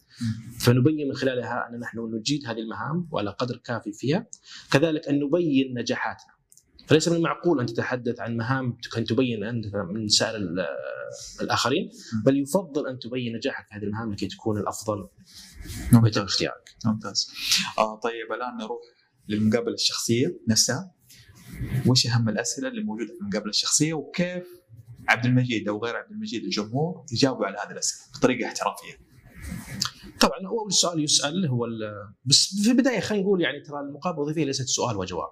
فنبين 0.61 1.09
من 1.09 1.15
خلالها 1.15 1.69
أن 1.69 1.79
نحن 1.81 1.99
نجيد 2.15 2.47
هذه 2.47 2.59
المهام 2.59 3.09
وعلى 3.11 3.31
قدر 3.31 3.57
كافي 3.57 3.93
فيها 3.93 4.27
كذلك 4.73 5.09
أن 5.09 5.21
نبين 5.21 5.79
نجاحاتنا 5.79 6.38
فليس 6.89 7.09
من 7.09 7.17
المعقول 7.17 7.61
أن 7.61 7.67
تتحدث 7.67 8.21
عن 8.21 8.37
مهام 8.37 8.77
كان 8.95 9.05
تبين 9.05 9.45
انت 9.45 9.67
من 9.95 10.09
سائر 10.09 10.37
ال- 10.37 10.67
الآخرين 11.41 11.91
بل 12.25 12.39
يفضل 12.43 12.87
أن 12.89 12.99
تبين 12.99 13.37
نجاحك 13.37 13.67
في 13.69 13.75
هذه 13.75 13.83
المهام 13.83 14.13
لكي 14.13 14.27
تكون 14.27 14.59
الأفضل 14.59 15.09
ويتم 16.03 16.23
اختيارك. 16.23 16.75
ممتاز. 16.85 17.31
آه 17.79 18.01
طيب 18.01 18.33
الآن 18.37 18.57
نروح 18.57 18.81
للمقابلة 19.29 19.75
الشخصية 19.75 20.41
نفسها. 20.49 20.95
وش 21.87 22.07
أهم 22.07 22.29
الأسئلة 22.29 22.69
اللي 22.69 22.83
موجودة 22.83 23.15
في 23.15 23.21
المقابلة 23.21 23.51
الشخصية؟ 23.51 23.95
وكيف 23.95 24.45
عبد 25.09 25.25
المجيد 25.27 25.69
أو 25.69 25.85
غير 25.85 25.97
عبد 25.97 26.11
المجيد 26.11 26.45
الجمهور 26.45 27.05
يجاوبوا 27.13 27.47
على 27.47 27.57
هذه 27.65 27.71
الأسئلة 27.73 28.19
بطريقة 28.19 28.47
احترافية؟ 28.49 29.09
طبعا 30.21 30.39
أول 30.47 30.73
سؤال 30.73 31.05
يسأل 31.05 31.47
هو 31.47 31.67
بس 32.25 32.55
في 32.63 32.71
البداية 32.71 33.01
خلينا 33.01 33.25
نقول 33.25 33.41
يعني 33.43 33.61
ترى 33.61 33.81
المقابلة 33.81 34.23
الوظيفية 34.23 34.45
ليست 34.45 34.67
سؤال 34.67 34.97
وجواب. 34.97 35.29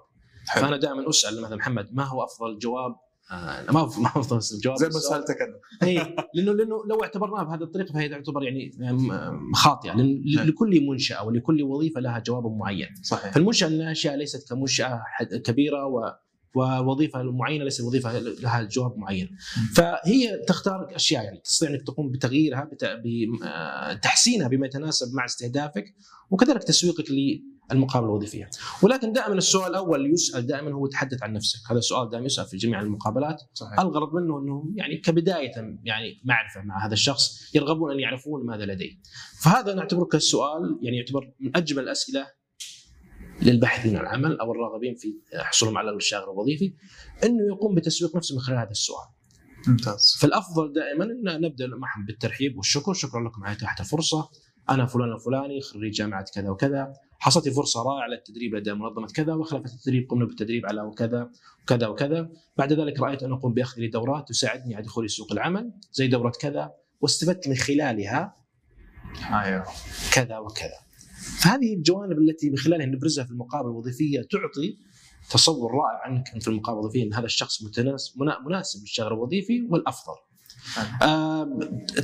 حلو. 0.49 0.63
فأنا 0.65 0.77
دائما 0.77 1.09
أسأل 1.11 1.43
مثلا 1.43 1.57
محمد 1.57 1.89
ما 1.93 2.05
هو 2.05 2.25
أفضل 2.25 2.59
جواب 2.59 2.95
آه 3.31 3.73
ما 3.73 3.81
هو 3.81 3.87
ما 4.01 4.09
أفضل 4.17 4.39
جواب 4.63 4.77
زي 4.77 4.87
ما. 4.87 4.93
سألتك 4.93 5.37
أنا 5.43 5.89
إي 5.89 5.95
لأنه 6.35 6.53
لأنه 6.53 6.77
لو 6.87 7.03
اعتبرناها 7.03 7.45
بهذه 7.45 7.63
الطريقة 7.63 7.93
فهي 7.93 8.09
تعتبر 8.09 8.43
يعني 8.43 8.71
خاطئة 9.55 9.93
لأن 9.93 10.23
نعم. 10.37 10.47
لكل 10.49 10.87
منشأة 10.89 11.25
ولكل 11.27 11.63
وظيفة 11.63 12.01
لها 12.01 12.19
جواب 12.19 12.47
معين 12.47 12.89
صحيح 13.03 13.33
فالمنشأة 13.35 13.67
الناشئه 13.67 14.15
ليست 14.17 14.49
كمنشأة 14.49 15.03
كبيرة 15.45 15.87
و 15.87 16.13
ووظيفة 16.55 17.23
معينة 17.23 17.65
ليست 17.65 17.81
وظيفه 17.81 18.19
لها 18.19 18.63
جواب 18.63 18.97
معين 18.99 19.29
فهي 19.75 20.45
تختار 20.49 20.97
أشياء 20.97 21.25
يعني 21.25 21.39
تستطيع 21.45 21.71
إنك 21.71 21.83
تقوم 21.83 22.11
بتغييرها 22.11 22.65
بت- 22.73 23.01
بتحسينها 23.05 24.49
بما 24.49 24.67
يتناسب 24.67 25.15
مع 25.15 25.25
استهدافك 25.25 25.85
وكذلك 26.31 26.63
تسويقك 26.65 27.11
للمقابله 27.73 28.09
الوظيفية. 28.09 28.51
ولكن 28.83 29.13
دائما 29.13 29.35
السؤال 29.35 29.71
الأول 29.71 30.01
اللي 30.01 30.13
يسأل 30.13 30.47
دائما 30.47 30.73
هو 30.73 30.87
تحدث 30.87 31.23
عن 31.23 31.33
نفسك 31.33 31.71
هذا 31.71 31.79
السؤال 31.79 32.11
دائما 32.11 32.27
يسأل 32.27 32.45
في 32.45 32.57
جميع 32.57 32.81
المقابلات. 32.81 33.43
صحيح. 33.55 33.81
الغرض 33.81 34.15
منه 34.15 34.39
إنه 34.39 34.73
يعني 34.75 34.97
كبداية 34.97 35.79
يعني 35.85 36.21
معرفة 36.25 36.63
مع 36.63 36.87
هذا 36.87 36.93
الشخص 36.93 37.55
يرغبون 37.55 37.93
أن 37.93 38.01
يعرفون 38.01 38.47
ماذا 38.47 38.65
لديه. 38.65 38.93
فهذا 39.43 39.75
نعتبره 39.75 40.05
كالسؤال 40.05 40.79
يعني 40.83 40.97
يعتبر 40.97 41.33
من 41.41 41.57
أجمل 41.57 41.83
الأسئلة 41.83 42.27
للباحثين 43.43 43.97
عن 43.97 44.03
العمل 44.03 44.41
أو 44.41 44.53
الراغبين 44.53 44.95
في 44.95 45.15
حصولهم 45.35 45.79
على 45.79 45.91
الشاغر 45.91 46.33
الوظيفي 46.33 46.75
إنه 47.25 47.47
يقوم 47.47 47.75
بتسويق 47.75 48.17
نفسه 48.17 48.35
من 48.35 48.41
خلال 48.41 48.59
هذا 48.59 48.71
السؤال. 48.71 49.07
ممتاز. 49.69 50.17
فالأفضل 50.21 50.73
دائما 50.73 51.05
إن 51.05 51.41
نبدأ 51.41 51.67
معهم 51.67 52.07
بالترحيب 52.07 52.57
والشكر، 52.57 52.93
شكرا 52.93 53.29
لكم 53.29 53.45
على 53.45 53.57
إتاحة 53.57 53.81
الفرصة. 53.81 54.31
أنا 54.71 54.87
فلان 54.87 55.13
الفلاني 55.13 55.61
خريج 55.61 55.93
جامعة 55.93 56.25
كذا 56.35 56.51
وكذا، 56.51 56.93
حصلت 57.19 57.49
فرصة 57.49 57.83
رائعة 57.83 58.09
للتدريب 58.09 58.55
لدى 58.55 58.73
منظمة 58.73 59.07
كذا 59.07 59.35
وخلفت 59.35 59.75
التدريب 59.75 60.11
قمنا 60.11 60.25
بالتدريب 60.25 60.67
على 60.67 60.83
وكذا 60.83 61.31
وكذا 61.63 61.87
وكذا، 61.87 62.31
بعد 62.57 62.73
ذلك 62.73 63.01
رأيت 63.01 63.23
أن 63.23 63.33
أقوم 63.33 63.55
بأخذ 63.55 63.81
لي 63.81 63.89
دورات 63.89 64.29
تساعدني 64.29 64.75
على 64.75 64.85
دخولي 64.85 65.09
سوق 65.09 65.33
العمل 65.33 65.73
زي 65.93 66.09
دورة 66.09 66.33
كذا 66.41 66.73
واستفدت 67.01 67.49
من 67.49 67.55
خلالها 67.55 68.37
أيوه 69.31 69.65
كذا 70.13 70.39
وكذا. 70.39 70.79
فهذه 71.43 71.75
الجوانب 71.75 72.19
التي 72.19 72.51
من 72.51 72.57
خلالها 72.57 72.87
نبرزها 72.87 73.25
في 73.25 73.31
المقابله 73.31 73.71
الوظيفية 73.71 74.21
تعطي 74.21 74.79
تصور 75.31 75.71
رائع 75.73 76.01
عنك 76.05 76.43
في 76.43 76.49
المقابله 76.49 76.81
الوظيفية 76.81 77.05
أن 77.07 77.15
هذا 77.15 77.25
الشخص 77.25 77.63
متناسب 77.65 78.21
منا- 78.21 78.41
مناسب 78.47 78.81
للشغل 78.81 79.07
الوظيفي 79.07 79.67
والأفضل. 79.71 80.13
آه، 81.03 81.45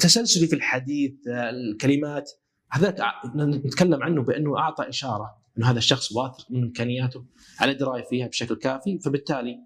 تسلسلي 0.01 0.47
في 0.47 0.55
الحديث 0.57 1.13
آه، 1.29 1.51
الكلمات 1.51 2.31
هذاك 2.73 3.01
ع- 3.01 3.23
نتكلم 3.37 4.03
عنه 4.03 4.23
بأنه 4.23 4.59
أعطى 4.59 4.89
إشارة 4.89 5.37
أنه 5.59 5.71
هذا 5.71 5.79
الشخص 5.79 6.13
واثق 6.13 6.51
من 6.51 6.63
إمكانياته 6.63 7.25
على 7.61 7.75
دراية 7.75 8.05
فيها 8.05 8.27
بشكل 8.27 8.55
كافي 8.55 8.99
فبالتالي 8.99 9.57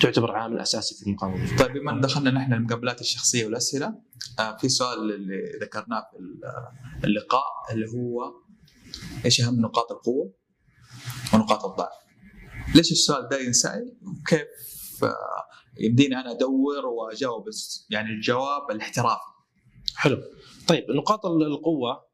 تعتبر 0.00 0.30
عامل 0.36 0.58
أساسي 0.58 0.94
في 0.94 1.16
الوظيفيه. 1.22 1.56
طيب 1.56 1.72
بما 1.72 2.00
دخلنا 2.00 2.30
نحن 2.30 2.52
المقابلات 2.52 3.00
الشخصية 3.00 3.44
والأسئلة 3.44 3.94
آه 4.38 4.56
في 4.56 4.68
سؤال 4.68 5.12
اللي 5.14 5.42
ذكرناه 5.62 6.00
في 6.12 6.18
ال- 6.18 6.40
اللقاء 7.04 7.44
اللي 7.72 7.86
هو 7.88 8.32
إيش 9.24 9.40
أهم 9.40 9.60
نقاط 9.60 9.92
القوة 9.92 10.32
ونقاط 11.34 11.64
الضعف؟ 11.64 11.92
ليش 12.74 12.92
السؤال 12.92 13.28
ده 13.28 13.38
ينسأل؟ 13.40 13.96
وكيف 14.02 15.04
آه 15.04 15.44
يمديني 15.80 16.20
أنا 16.20 16.30
أدور 16.30 16.86
وأجاوب 16.86 17.44
يعني 17.90 18.10
الجواب 18.10 18.70
الاحترافي 18.70 19.20
حلو 19.96 20.18
طيب 20.68 20.84
نقاط 20.90 21.26
القوة 21.26 22.09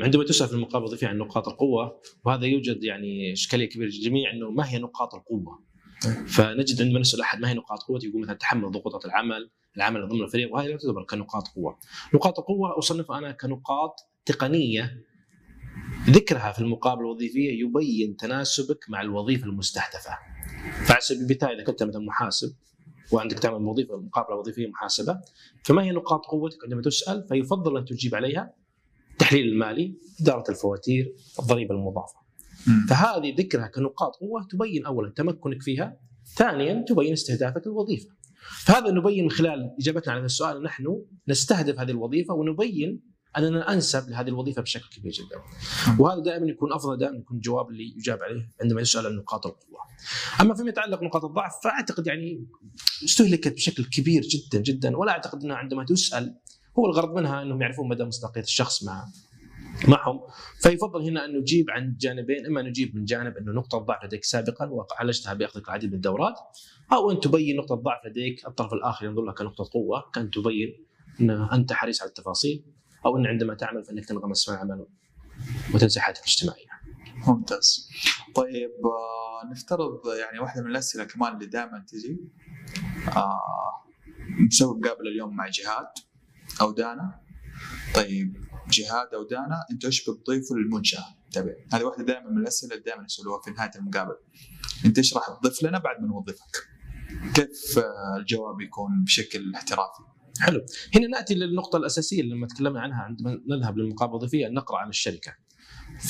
عندما 0.00 0.24
تسال 0.24 0.48
في 0.48 0.54
المقابله 0.54 0.78
الوظيفيه 0.78 1.06
عن 1.06 1.18
نقاط 1.18 1.48
القوة 1.48 2.00
وهذا 2.24 2.46
يوجد 2.46 2.84
يعني 2.84 3.32
إشكالية 3.32 3.68
كبيرة 3.68 3.88
للجميع 3.88 4.30
إنه 4.30 4.50
ما 4.50 4.70
هي 4.70 4.78
نقاط 4.78 5.14
القوة؟ 5.14 5.62
فنجد 6.26 6.82
عندما 6.82 7.00
نسال 7.00 7.20
أحد 7.20 7.40
ما 7.40 7.50
هي 7.50 7.54
نقاط 7.54 7.82
قوتي 7.82 8.06
يقول 8.06 8.22
مثلا 8.22 8.34
تحمل 8.34 8.70
ضغوطات 8.70 9.04
العمل، 9.04 9.50
العمل 9.76 10.08
ضمن 10.08 10.22
الفريق 10.22 10.54
وهذه 10.54 10.66
لا 10.66 10.76
تعتبر 10.76 11.04
كنقاط 11.04 11.48
قوة. 11.48 11.78
نقاط 12.14 12.38
القوة 12.38 12.78
اصنفها 12.78 13.18
أنا 13.18 13.32
كنقاط 13.32 13.94
تقنية 14.26 15.02
ذكرها 16.10 16.52
في 16.52 16.58
المقابلة 16.58 17.06
الوظيفية 17.06 17.60
يبين 17.60 18.16
تناسبك 18.16 18.84
مع 18.88 19.00
الوظيفة 19.00 19.46
المستهدفة. 19.46 20.18
فعلى 20.86 21.00
سبيل 21.00 21.22
المثال 21.22 21.48
إذا 21.48 21.64
كنت 21.64 21.82
مثلا 21.82 22.02
محاسب 22.02 22.54
وعندك 23.12 23.38
تعمل 23.38 23.64
وظيفة 23.64 23.96
مقابلة 23.96 24.36
وظيفية 24.36 24.68
محاسبة 24.68 25.20
فما 25.64 25.82
هي 25.82 25.90
نقاط 25.90 26.26
قوتك 26.26 26.58
عندما 26.64 26.82
تسأل 26.82 27.26
فيفضل 27.28 27.76
أن 27.76 27.84
تجيب 27.84 28.14
عليها 28.14 28.54
التحليل 29.22 29.48
المالي، 29.52 29.94
إدارة 30.20 30.44
الفواتير، 30.48 31.14
الضريبة 31.38 31.74
المضافة. 31.74 32.14
مم. 32.66 32.86
فهذه 32.88 33.34
ذكرها 33.38 33.66
كنقاط 33.66 34.16
قوه 34.16 34.46
تبين 34.50 34.86
اولا 34.86 35.12
تمكنك 35.16 35.62
فيها، 35.62 35.96
ثانيا 36.36 36.84
تبين 36.88 37.12
استهدافك 37.12 37.66
للوظيفة. 37.66 38.08
فهذا 38.64 38.90
نبين 38.90 39.24
من 39.24 39.30
خلال 39.30 39.76
إجابتنا 39.80 40.12
على 40.12 40.20
هذا 40.20 40.26
السؤال 40.26 40.62
نحن 40.62 41.02
نستهدف 41.28 41.80
هذه 41.80 41.90
الوظيفة 41.90 42.34
ونبين 42.34 43.00
أننا 43.38 43.72
أنسب 43.72 44.10
لهذه 44.10 44.28
الوظيفة 44.28 44.62
بشكل 44.62 44.88
كبير 44.96 45.12
جدا. 45.12 45.36
وهذا 45.98 46.20
دائما 46.20 46.46
يكون 46.46 46.72
أفضل 46.72 46.98
دائما 46.98 47.18
يكون 47.18 47.36
الجواب 47.36 47.70
اللي 47.70 47.94
يجاب 47.96 48.22
عليه 48.22 48.50
عندما 48.62 48.80
يسأل 48.80 49.06
عن 49.06 49.16
نقاط 49.16 49.46
القوة. 49.46 49.80
أما 50.40 50.54
فيما 50.54 50.68
يتعلق 50.68 51.00
بنقاط 51.00 51.24
الضعف 51.24 51.52
فأعتقد 51.64 52.06
يعني 52.06 52.46
استهلكت 53.04 53.52
بشكل 53.52 53.84
كبير 53.84 54.22
جدا 54.22 54.62
جدا 54.62 54.96
ولا 54.96 55.12
أعتقد 55.12 55.44
أنها 55.44 55.56
عندما 55.56 55.84
تسأل 55.84 56.34
هو 56.78 56.86
الغرض 56.86 57.14
منها 57.14 57.42
إنهم 57.42 57.62
يعرفون 57.62 57.88
مدى 57.88 58.04
مصداقية 58.04 58.40
الشخص 58.40 58.84
مع 58.84 59.08
معهم. 59.88 60.20
فيفضل 60.60 61.02
هنا 61.02 61.24
أن 61.24 61.38
نجيب 61.38 61.70
عن 61.70 61.96
جانبين 62.00 62.46
إما 62.46 62.62
نجيب 62.62 62.96
من 62.96 63.04
جانب 63.04 63.36
أنه 63.36 63.52
نقطة 63.52 63.78
ضعف 63.78 64.04
لديك 64.04 64.24
سابقا 64.24 64.66
وعالجتها 64.66 65.34
بأخذك 65.34 65.68
العديد 65.68 65.90
من 65.90 65.96
الدورات 65.96 66.34
أو 66.92 67.10
أن 67.10 67.20
تبين 67.20 67.56
نقطة 67.56 67.74
ضعف 67.74 68.06
لديك 68.06 68.46
الطرف 68.46 68.72
الآخر 68.72 69.06
ينظر 69.06 69.22
لها 69.22 69.34
كنقطة 69.34 69.70
قوة 69.72 70.10
كأن 70.14 70.30
تبين 70.30 70.86
أن 71.20 71.30
أنت 71.30 71.72
حريص 71.72 72.02
على 72.02 72.08
التفاصيل 72.08 72.64
أو 73.06 73.16
أن 73.16 73.26
عندما 73.26 73.54
تعمل 73.54 73.84
فإنك 73.84 74.04
تنغمس 74.04 74.44
في 74.44 74.52
العمل 74.52 74.86
وتنسى 75.74 76.00
حياتك 76.00 76.20
الاجتماعية. 76.20 76.66
ممتاز. 77.26 77.90
طيب 78.34 78.70
آه، 78.84 79.50
نفترض 79.50 80.00
يعني 80.20 80.38
واحدة 80.38 80.62
من 80.62 80.70
الأسئلة 80.70 81.04
كمان 81.04 81.34
اللي 81.34 81.46
دائما 81.46 81.84
تجي. 81.88 82.20
آه 83.16 83.40
مسوي 84.46 84.78
مقابله 84.78 85.10
اليوم 85.10 85.36
مع 85.36 85.48
جهاد. 85.48 86.11
أو 86.60 86.70
دانا. 86.70 87.20
طيب 87.94 88.36
جهاد 88.70 89.14
أو 89.14 89.22
دانا 89.22 89.64
أنتوا 89.70 89.88
إيش 89.88 90.10
بتضيفوا 90.10 90.56
للمنشأة؟ 90.56 91.04
تبع 91.32 91.52
هذه 91.72 91.84
واحدة 91.84 92.04
دائما 92.04 92.30
من 92.30 92.38
الأسئلة 92.38 92.72
اللي 92.72 92.84
دائما 92.84 93.04
يسألوها 93.04 93.42
في 93.42 93.50
نهاية 93.50 93.70
المقابلة. 93.76 94.16
أنت 94.84 94.98
إيش 94.98 95.14
راح 95.14 95.24
تضيف 95.40 95.62
لنا 95.62 95.78
بعد 95.78 96.00
ما 96.00 96.08
نوظفك؟ 96.08 96.68
كيف 97.34 97.78
آه، 97.78 98.16
الجواب 98.18 98.60
يكون 98.60 99.04
بشكل 99.04 99.54
احترافي؟ 99.54 100.02
حلو. 100.40 100.60
هنا 100.94 101.06
نأتي 101.06 101.34
للنقطة 101.34 101.76
الأساسية 101.76 102.20
اللي 102.20 102.34
لما 102.34 102.46
تكلمنا 102.46 102.80
عنها 102.80 103.02
عندما 103.02 103.40
نذهب 103.48 103.78
للمقابلة 103.78 104.16
الوظيفيه 104.16 104.48
نقرأ 104.48 104.78
عن 104.78 104.88
الشركة. 104.88 105.36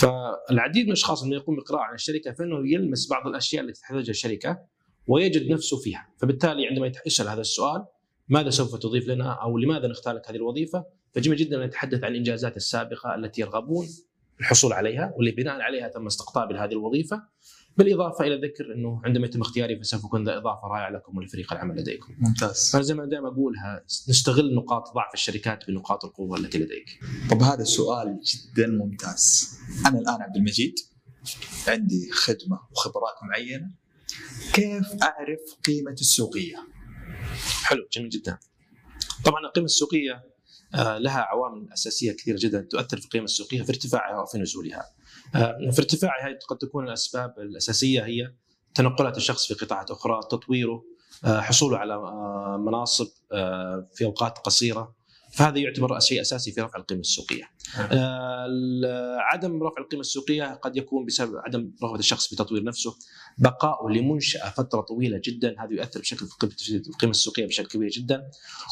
فالعديد 0.01 0.83
من 0.83 0.89
الأشخاص 0.89 1.25
لما 1.25 1.35
يقوم 1.35 1.57
بقراءة 1.57 1.83
عن 1.83 1.95
الشركة 1.95 2.33
فإنه 2.33 2.73
يلمس 2.73 3.09
بعض 3.11 3.27
الأشياء 3.27 3.65
التي 3.65 3.81
تحتاجها 3.81 4.11
الشركة 4.11 4.59
ويجد 5.07 5.51
نفسه 5.51 5.77
فيها. 5.81 6.09
فبالتالي 6.21 6.67
عندما 6.67 6.93
يسأل 7.07 7.29
هذا 7.29 7.41
السؤال 7.41 7.85
ماذا 8.29 8.51
سوف 8.51 8.77
تضيف 8.77 9.09
لنا 9.09 9.33
أو 9.33 9.59
لماذا 9.59 9.89
نختار 9.89 10.15
لك 10.15 10.31
هذه 10.31 10.37
الوظيفة؟ 10.37 10.85
فجميل 11.15 11.39
جدا 11.39 11.57
أن 11.57 11.67
نتحدث 11.67 12.05
عن 12.05 12.11
الإنجازات 12.11 12.57
السابقة 12.57 13.15
التي 13.15 13.41
يرغبون 13.41 13.87
الحصول 14.41 14.73
عليها 14.73 15.13
واللي 15.17 15.31
بناء 15.31 15.61
عليها 15.61 15.89
تم 15.89 16.07
استقطابي 16.07 16.55
لهذه 16.55 16.73
الوظيفة. 16.73 17.23
بالإضافة 17.77 18.25
إلى 18.25 18.49
ذكر 18.49 18.75
أنه 18.75 19.01
عندما 19.05 19.27
يتم 19.27 19.41
اختياري 19.41 19.81
فسوف 19.81 20.05
يكون 20.05 20.25
ذا 20.25 20.37
إضافة 20.37 20.69
رائعة 20.69 20.91
لكم 20.91 21.17
ولفريق 21.17 21.53
العمل 21.53 21.81
لديكم. 21.81 22.15
ممتاز. 22.19 22.71
فانا 22.73 22.85
زي 22.85 22.95
ما 22.95 23.05
دائما 23.07 23.29
أقولها 23.29 23.85
نستغل 24.09 24.55
نقاط 24.55 24.95
ضعف 24.95 25.15
الشركات 25.15 25.67
بنقاط 25.69 26.05
القوة 26.05 26.39
التي 26.39 26.59
لديك. 26.59 27.01
طب 27.31 27.43
هذا 27.43 27.65
سؤال 27.65 28.21
جدا 28.25 28.67
ممتاز. 28.67 29.55
أنا 29.87 29.99
الآن 29.99 30.23
عبد 30.23 30.37
المجيد 30.37 30.75
عندي 31.69 32.11
خدمة 32.13 32.61
وخبرات 32.71 33.15
معينة. 33.23 33.71
كيف 34.53 35.03
أعرف 35.03 35.41
قيمة 35.65 35.93
السوقية؟ 35.93 36.72
حلو 37.65 37.89
جميل 37.93 38.09
جدا. 38.09 38.39
طبعا 39.25 39.41
القيمة 39.47 39.65
السوقية 39.65 40.33
آه، 40.75 40.99
لها 40.99 41.21
عوامل 41.21 41.73
أساسية 41.73 42.13
كثيرة 42.13 42.39
جدا 42.41 42.61
تؤثر 42.61 42.97
في 42.97 43.05
القيمة 43.05 43.25
السوقية 43.25 43.63
في 43.63 43.71
ارتفاعها 43.71 44.23
وفي 44.23 44.39
نزولها. 44.39 44.85
آه، 45.35 45.71
في 45.73 45.79
ارتفاعها 45.79 46.39
قد 46.49 46.59
تكون 46.59 46.89
الأسباب 46.89 47.35
الأساسية 47.39 48.05
هي 48.05 48.35
تنقلات 48.75 49.17
الشخص 49.17 49.53
في 49.53 49.55
قطاعات 49.55 49.91
أخرى، 49.91 50.21
تطويره، 50.31 50.85
آه، 51.25 51.41
حصوله 51.41 51.79
على 51.79 51.99
مناصب 52.59 53.09
في 53.95 54.05
أوقات 54.05 54.39
قصيرة، 54.39 54.95
فهذا 55.33 55.59
يعتبر 55.59 56.01
شيء 56.01 56.21
أساسي 56.21 56.53
في 56.53 56.61
رفع 56.61 56.79
القيمة 56.79 57.01
السوقية. 57.01 57.45
آه، 57.79 58.47
ال- 58.47 59.19
عدم 59.21 59.63
رفع 59.63 59.83
القيمة 59.83 60.01
السوقية 60.01 60.45
قد 60.55 60.77
يكون 60.77 61.07
بسبب 61.07 61.37
عدم 61.37 61.73
رغبة 61.83 61.99
الشخص 61.99 62.29
في 62.29 62.37
تطوير 62.37 62.65
نفسه، 62.65 62.95
بقائه 63.39 63.89
لمنشأة 63.95 64.51
فترة 64.51 64.81
طويلة 64.81 65.21
جدا 65.25 65.55
هذا 65.59 65.73
يؤثر 65.73 66.01
بشكل 66.01 66.27
في 66.27 66.77
القيمة 66.89 67.11
السوقية 67.11 67.47
بشكل 67.47 67.69
كبير 67.69 67.89
جدا. 67.89 68.23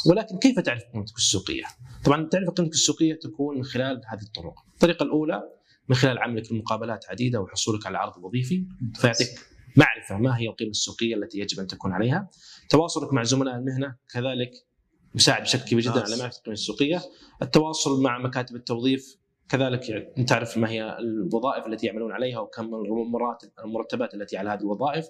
ولكن 0.06 0.38
كيف 0.38 0.58
تعرف 0.58 0.82
قيمتك 0.94 1.16
السوقية؟ 1.16 1.64
طبعا 2.04 2.28
تعرف 2.28 2.50
قيمتك 2.50 2.72
السوقية 2.72 3.14
تكون 3.14 3.56
من 3.56 3.64
خلال 3.64 4.00
هذه 4.06 4.22
الطرق. 4.22 4.54
الطريقة 4.74 5.02
الأولى 5.02 5.42
من 5.88 5.96
خلال 5.96 6.18
عملك 6.18 6.44
في 6.44 6.54
مقابلات 6.54 7.04
عديدة 7.08 7.40
وحصولك 7.40 7.86
على 7.86 7.98
عرض 7.98 8.24
وظيفي 8.24 8.64
فيعطيك 8.94 9.28
معرفة 9.76 10.16
ما 10.18 10.38
هي 10.38 10.48
القيمة 10.48 10.70
السوقية 10.70 11.14
التي 11.14 11.38
يجب 11.38 11.60
أن 11.60 11.66
تكون 11.66 11.92
عليها 11.92 12.30
تواصلك 12.70 13.12
مع 13.12 13.22
زملاء 13.22 13.54
المهنة 13.56 13.96
كذلك 14.12 14.50
يساعد 15.14 15.42
بشكل 15.42 15.64
كبير 15.64 15.80
جدا 15.80 15.92
ممتاز. 15.94 16.12
على 16.12 16.22
معرفة 16.22 16.38
القيمه 16.38 16.52
السوقية. 16.54 17.02
التواصل 17.42 18.02
مع 18.02 18.18
مكاتب 18.18 18.56
التوظيف 18.56 19.16
كذلك 19.48 19.88
يعني 19.88 20.24
تعرف 20.24 20.56
ما 20.56 20.70
هي 20.70 20.98
الوظائف 20.98 21.66
التي 21.66 21.86
يعملون 21.86 22.12
عليها 22.12 22.38
وكم 22.40 22.70
المرتبات 23.64 24.14
التي 24.14 24.36
على 24.36 24.50
هذه 24.50 24.60
الوظائف. 24.60 25.06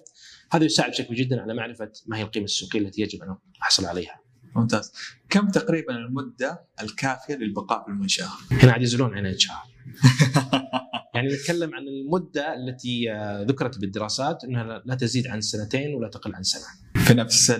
هذا 0.51 0.65
يساعد 0.65 0.91
بشكل 0.91 1.03
كبير 1.07 1.17
جدا 1.17 1.41
على 1.41 1.53
معرفة 1.53 1.91
ما 2.07 2.17
هي 2.17 2.21
القيمة 2.21 2.45
السوقية 2.45 2.79
التي 2.79 3.01
يجب 3.01 3.23
أن 3.23 3.35
أحصل 3.61 3.85
عليها. 3.85 4.21
ممتاز. 4.55 4.93
كم 5.29 5.47
تقريبا 5.47 5.95
المدة 5.95 6.65
الكافية 6.81 7.35
للبقاء 7.35 7.83
في 7.83 7.87
المنشأة؟ 7.89 8.27
هنا 8.51 8.71
عاد 8.71 8.81
يزولون 8.81 9.17
عن 9.17 9.25
اتش 9.25 9.47
يعني 11.15 11.27
نتكلم 11.27 11.75
عن 11.75 11.83
المدة 11.87 12.53
التي 12.55 13.11
آه، 13.11 13.43
ذكرت 13.43 13.77
بالدراسات 13.79 14.43
إنها 14.43 14.63
لا- 14.63 14.83
لا 14.85 14.95
تزيد 14.95 15.27
عن 15.27 15.41
سنتين 15.41 15.95
ولا 15.95 16.09
تقل 16.09 16.35
عن 16.35 16.43
سنة. 16.43 16.90
في 17.07 17.13
نفس 17.13 17.51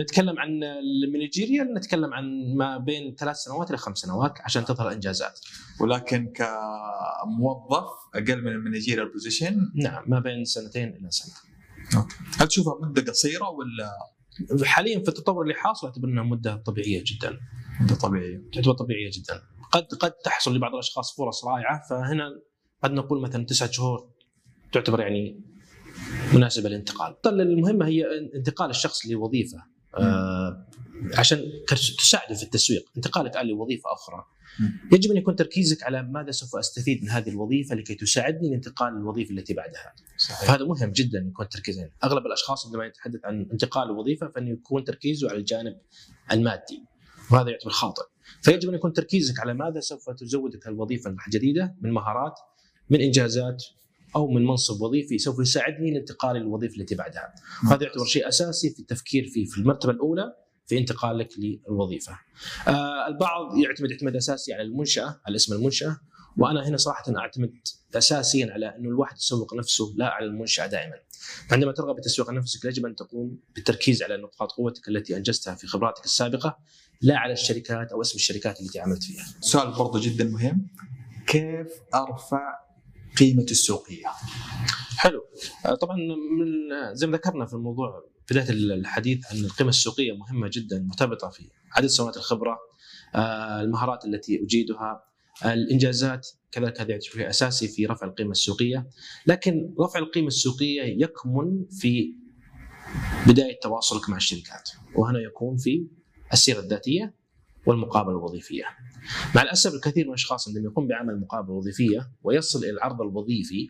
نتكلم 0.00 0.38
عن 0.38 0.62
ال 1.04 1.10
managerial 1.10 1.74
نتكلم 1.74 2.14
عن 2.14 2.54
ما 2.56 2.78
بين 2.78 3.14
ثلاث 3.14 3.36
سنوات 3.36 3.70
إلى 3.70 3.78
خمس 3.78 3.98
سنوات 3.98 4.40
عشان 4.40 4.64
تظهر 4.64 4.92
انجازات. 4.92 5.40
ولكن 5.80 6.32
كموظف 6.34 7.88
أقل 8.14 8.42
من 8.42 8.52
ال 8.52 8.58
managerial 8.58 9.12
position 9.12 9.72
نعم 9.74 10.04
ما 10.06 10.20
بين 10.20 10.44
سنتين 10.44 10.88
إلى 10.88 11.10
سنة. 11.10 11.34
هل 12.38 12.48
تشوفها 12.48 12.78
مدة 12.82 13.12
قصيرة 13.12 13.48
ولا 13.50 13.90
حاليا 14.64 14.98
في 15.02 15.08
التطور 15.08 15.42
اللي 15.42 15.54
حاصل 15.54 15.86
اعتبر 15.86 16.08
إنها 16.08 16.24
مدة 16.24 16.56
طبيعية 16.56 17.04
جدا. 17.06 17.38
مدة 17.80 17.94
طبيعية؟ 17.94 18.42
تعتبر 18.52 18.72
طبيعية 18.72 19.10
جدا. 19.12 19.42
قد 19.72 19.84
قد 20.00 20.12
تحصل 20.12 20.56
لبعض 20.56 20.72
الأشخاص 20.72 21.16
فرص 21.16 21.44
رائعة 21.44 21.82
فهنا 21.90 22.30
قد 22.82 22.92
نقول 22.92 23.22
مثلا 23.22 23.44
تسعة 23.44 23.70
شهور 23.70 24.10
تعتبر 24.72 25.00
يعني 25.00 25.40
مناسبة 26.34 26.68
للانتقال. 26.68 27.14
المهمة 27.26 27.86
هي 27.86 28.04
انتقال 28.34 28.70
الشخص 28.70 29.06
لوظيفة 29.06 29.58
آه 29.94 30.66
عشان 31.14 31.44
تساعده 31.98 32.34
في 32.34 32.42
التسويق، 32.42 32.84
انتقالك 32.96 33.32
الان 33.32 33.46
لوظيفه 33.46 33.92
أخرى. 33.92 34.24
يجب 34.92 35.10
أن 35.10 35.16
يكون 35.16 35.36
تركيزك 35.36 35.82
على 35.82 36.02
ماذا 36.02 36.30
سوف 36.30 36.56
أستفيد 36.56 37.02
من 37.02 37.10
هذه 37.10 37.28
الوظيفة 37.28 37.74
لكي 37.74 37.94
تساعدني 37.94 38.50
لانتقال 38.50 38.94
للوظيفه 38.94 39.30
التي 39.30 39.54
بعدها. 39.54 39.94
صحيح 40.16 40.48
فهذا 40.48 40.64
مهم 40.64 40.90
جدا 40.90 41.26
يكون 41.28 41.48
تركيزين، 41.48 41.90
أغلب 42.04 42.26
الأشخاص 42.26 42.66
عندما 42.66 42.86
يتحدث 42.86 43.20
عن 43.24 43.48
انتقال 43.52 43.90
الوظيفه 43.90 44.28
فانه 44.28 44.50
يكون 44.50 44.84
تركيزه 44.84 45.28
على 45.30 45.38
الجانب 45.38 45.76
المادي 46.32 46.84
وهذا 47.30 47.50
يعتبر 47.50 47.70
خاطئ. 47.70 48.02
فيجب 48.42 48.68
أن 48.68 48.74
يكون 48.74 48.92
تركيزك 48.92 49.40
على 49.40 49.54
ماذا 49.54 49.80
سوف 49.80 50.10
تزودك 50.10 50.68
الوظيفة 50.68 51.16
الجديدة 51.26 51.74
من 51.80 51.90
مهارات 51.90 52.34
من 52.90 53.00
إنجازات 53.00 53.64
أو 54.16 54.30
من 54.30 54.44
منصب 54.44 54.80
وظيفي 54.80 55.18
سوف 55.18 55.40
يساعدني 55.40 55.94
لانتقالي 55.94 56.38
للوظيفه 56.38 56.76
التي 56.80 56.94
بعدها. 56.94 57.34
وهذا 57.64 57.84
يعتبر 57.84 58.04
شيء 58.04 58.28
أساسي 58.28 58.70
في 58.70 58.80
التفكير 58.80 59.26
فيه 59.26 59.44
في 59.44 59.58
المرتبة 59.58 59.92
الأولى 59.92 60.32
في 60.66 60.78
انتقالك 60.78 61.28
للوظيفة. 61.38 62.18
آه 62.68 63.08
البعض 63.08 63.58
يعتمد 63.58 63.90
اعتماد 63.90 64.16
أساسي 64.16 64.54
على 64.54 64.62
المنشأة 64.62 65.20
على 65.26 65.36
اسم 65.36 65.54
المنشأة 65.54 65.96
وأنا 66.36 66.68
هنا 66.68 66.76
صراحة 66.76 67.04
أعتمد 67.16 67.52
اساسيا 67.94 68.52
على 68.52 68.76
انه 68.76 68.88
الواحد 68.88 69.16
يسوق 69.16 69.54
نفسه 69.54 69.94
لا 69.96 70.06
على 70.06 70.26
المنشأة 70.26 70.66
دائما. 70.66 70.94
عندما 71.50 71.72
ترغب 71.72 71.96
بتسويق 71.96 72.30
نفسك 72.30 72.64
يجب 72.64 72.86
أن 72.86 72.94
تقوم 72.94 73.38
بالتركيز 73.54 74.02
على 74.02 74.16
نقاط 74.16 74.52
قوتك 74.52 74.88
التي 74.88 75.16
أنجزتها 75.16 75.54
في 75.54 75.66
خبراتك 75.66 76.04
السابقة 76.04 76.58
لا 77.00 77.18
على 77.18 77.32
الشركات 77.32 77.92
أو 77.92 78.00
اسم 78.00 78.16
الشركات 78.16 78.60
التي 78.60 78.80
عملت 78.80 79.02
فيها. 79.02 79.24
سؤال 79.40 79.72
برضه 79.78 80.00
جدا 80.02 80.24
مهم 80.24 80.66
كيف 81.26 81.68
أرفع 81.94 82.69
قيمة 83.18 83.42
السوقيه؟ 83.42 84.06
حلو 84.96 85.24
آه، 85.66 85.74
طبعا 85.74 85.96
من 85.96 86.94
زي 86.94 87.06
ما 87.06 87.16
ذكرنا 87.16 87.46
في 87.46 87.54
الموضوع 87.54 88.04
بداية 88.30 88.50
الحديث 88.50 89.32
عن 89.32 89.38
القيمة 89.38 89.70
السوقية 89.70 90.12
مهمة 90.12 90.50
جدا 90.52 90.86
مرتبطة 90.88 91.28
في 91.28 91.42
عدد 91.76 91.86
سنوات 91.86 92.16
الخبرة 92.16 92.58
آه، 93.14 93.60
المهارات 93.60 94.04
التي 94.04 94.42
أجيدها 94.42 95.04
آه، 95.44 95.52
الإنجازات 95.52 96.28
كذلك 96.52 96.80
هذا 96.80 96.90
يعتبر 96.90 97.30
أساسي 97.30 97.68
في 97.68 97.86
رفع 97.86 98.06
القيمة 98.06 98.30
السوقية 98.30 98.86
لكن 99.26 99.74
رفع 99.80 99.98
القيمة 99.98 100.26
السوقية 100.26 100.82
يكمن 100.82 101.66
في 101.70 102.14
بداية 103.26 103.58
تواصلك 103.62 104.08
مع 104.08 104.16
الشركات 104.16 104.70
وهنا 104.94 105.18
يكون 105.18 105.56
في 105.56 105.86
السيرة 106.32 106.60
الذاتية 106.60 107.14
والمقابلة 107.70 108.18
الوظيفية. 108.18 108.64
مع 109.34 109.42
الأسف 109.42 109.74
الكثير 109.74 110.04
من 110.04 110.10
الأشخاص 110.10 110.48
عندما 110.48 110.64
يقوم 110.64 110.86
بعمل 110.86 111.20
مقابلة 111.20 111.54
وظيفية 111.54 112.10
ويصل 112.22 112.58
إلى 112.58 112.70
العرض 112.70 113.02
الوظيفي 113.02 113.68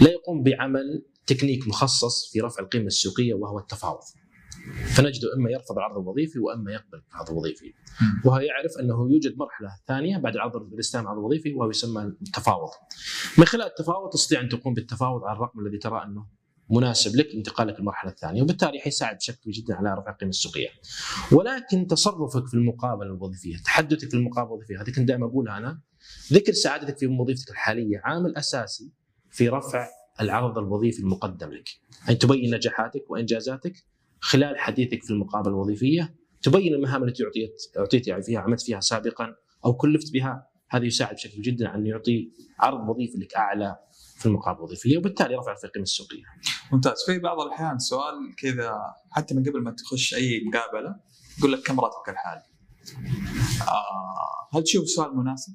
لا 0.00 0.10
يقوم 0.10 0.42
بعمل 0.42 1.06
تكنيك 1.26 1.68
مخصص 1.68 2.32
في 2.32 2.40
رفع 2.40 2.62
القيمة 2.62 2.86
السوقية 2.86 3.34
وهو 3.34 3.58
التفاوض. 3.58 4.00
فنجده 4.86 5.28
إما 5.36 5.50
يرفض 5.50 5.78
العرض 5.78 5.98
الوظيفي 5.98 6.38
وإما 6.38 6.72
يقبل 6.72 7.02
العرض 7.12 7.30
الوظيفي. 7.30 7.74
وهو 8.24 8.38
يعرف 8.38 8.72
أنه 8.80 9.12
يوجد 9.12 9.38
مرحلة 9.38 9.70
ثانية 9.86 10.18
بعد 10.18 10.34
العرض 10.34 10.56
الاستلام 10.56 11.04
العرض 11.04 11.18
الوظيفي 11.18 11.54
وهو 11.54 11.70
يسمى 11.70 12.02
التفاوض. 12.02 12.70
من 13.38 13.44
خلال 13.44 13.66
التفاوض 13.66 14.10
تستطيع 14.12 14.40
أن 14.40 14.48
تقوم 14.48 14.74
بالتفاوض 14.74 15.24
على 15.24 15.36
الرقم 15.36 15.60
الذي 15.60 15.78
ترى 15.78 16.04
أنه 16.04 16.26
مناسب 16.70 17.16
لك 17.16 17.34
لانتقالك 17.34 17.78
للمرحلة 17.78 18.10
الثانية 18.10 18.42
وبالتالي 18.42 18.78
حيساعد 18.80 19.16
بشكل 19.16 19.50
جدا 19.50 19.74
على 19.74 19.94
رفع 19.94 20.10
القيمه 20.10 20.30
السوقية. 20.30 20.68
ولكن 21.32 21.86
تصرفك 21.86 22.46
في 22.46 22.54
المقابلة 22.54 23.06
الوظيفية، 23.06 23.56
تحدثك 23.64 24.10
في 24.10 24.16
المقابلة 24.16 24.54
الوظيفية، 24.54 24.82
هذه 24.82 24.90
كنت 24.90 25.08
دائما 25.08 25.26
أقولها 25.26 25.58
أنا 25.58 25.80
ذكر 26.32 26.52
سعادتك 26.52 26.98
في 26.98 27.06
وظيفتك 27.06 27.50
الحالية 27.50 28.00
عامل 28.04 28.36
أساسي 28.36 28.92
في 29.30 29.48
رفع 29.48 29.88
العرض 30.20 30.58
الوظيفي 30.58 31.00
المقدم 31.00 31.52
لك. 31.52 31.68
ان 32.10 32.18
تبين 32.18 32.54
نجاحاتك 32.54 33.10
وإنجازاتك 33.10 33.84
خلال 34.20 34.58
حديثك 34.58 35.02
في 35.02 35.10
المقابلة 35.10 35.54
الوظيفية، 35.54 36.14
تبين 36.42 36.74
المهام 36.74 37.04
التي 37.04 37.24
اعطيت 37.24 37.62
أعطيت 37.78 38.08
يعني 38.08 38.22
فيها 38.22 38.40
عملت 38.40 38.60
فيها 38.60 38.80
سابقا 38.80 39.34
أو 39.64 39.74
كلفت 39.74 40.12
بها، 40.12 40.46
هذا 40.70 40.84
يساعد 40.84 41.14
بشكل 41.14 41.42
جدا 41.42 41.74
أن 41.74 41.86
يعطي 41.86 42.32
عرض 42.58 42.88
وظيفي 42.88 43.18
لك 43.18 43.34
أعلى 43.34 43.76
في 44.18 44.26
المقابله 44.26 44.58
الوظيفية 44.58 44.98
وبالتالي 44.98 45.34
رفع 45.34 45.54
في 45.54 45.64
القيمه 45.64 45.82
السوقية. 45.82 46.22
ممتاز 46.72 47.04
في 47.06 47.18
بعض 47.18 47.40
الأحيان 47.40 47.78
سؤال 47.78 48.14
كذا 48.38 48.78
حتى 49.10 49.34
من 49.34 49.42
قبل 49.42 49.62
ما 49.62 49.70
تخش 49.70 50.14
أي 50.14 50.42
مقابلة 50.46 50.96
يقول 51.38 51.52
لك 51.52 51.62
كم 51.62 51.80
راتبك 51.80 52.08
الحالي؟ 52.08 52.42
آه 53.68 54.56
هل 54.56 54.62
تشوف 54.62 54.88
سؤال 54.88 55.16
مناسب؟ 55.16 55.54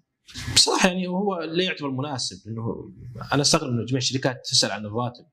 بصراحة 0.56 0.88
يعني 0.88 1.08
هو 1.08 1.40
لا 1.40 1.64
يعتبر 1.64 1.90
مناسب 1.92 2.48
انه 2.48 2.92
أنا 3.34 3.42
أستغرب 3.42 3.70
إنه 3.70 3.86
جميع 3.86 3.98
الشركات 3.98 4.42
تسأل 4.46 4.72
عن 4.72 4.86
الراتب 4.86 5.26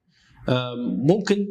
ممكن 1.08 1.46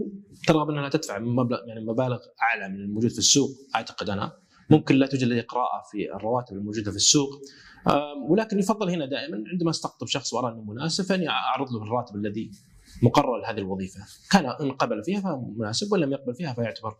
ترغب 0.47 0.69
انها 0.69 0.89
تدفع 0.89 1.19
مبلغ 1.19 1.59
يعني 1.67 1.85
مبالغ 1.85 2.19
أعلى 2.41 2.69
من 2.73 2.79
الموجود 2.79 3.11
في 3.11 3.17
السوق 3.17 3.49
أعتقد 3.75 4.09
أنا 4.09 4.33
ممكن 4.69 4.95
لا 4.95 5.07
توجد 5.07 5.27
لدي 5.27 5.41
قراءه 5.41 5.83
في 5.91 6.13
الرواتب 6.15 6.57
الموجودة 6.57 6.91
في 6.91 6.97
السوق. 6.97 7.29
ولكن 8.29 8.59
يفضل 8.59 8.89
هنا 8.89 9.05
دائما 9.05 9.43
عندما 9.51 9.69
استقطب 9.69 10.07
شخص 10.07 10.33
وأرى 10.33 10.53
أنه 10.53 10.61
مناسب 10.61 11.03
فاني 11.03 11.29
أعرض 11.29 11.71
له 11.71 11.83
الراتب 11.83 12.15
الذي 12.15 12.51
مقرر 13.03 13.37
لهذه 13.37 13.57
الوظيفة. 13.57 13.99
كان 14.31 14.45
إن 14.45 14.71
قبل 14.71 15.03
فيها 15.03 15.21
فهو 15.21 15.41
مناسب 15.41 15.91
وإن 15.91 16.01
لم 16.01 16.11
يقبل 16.11 16.35
فيها 16.35 16.53
فيعتبر 16.53 16.97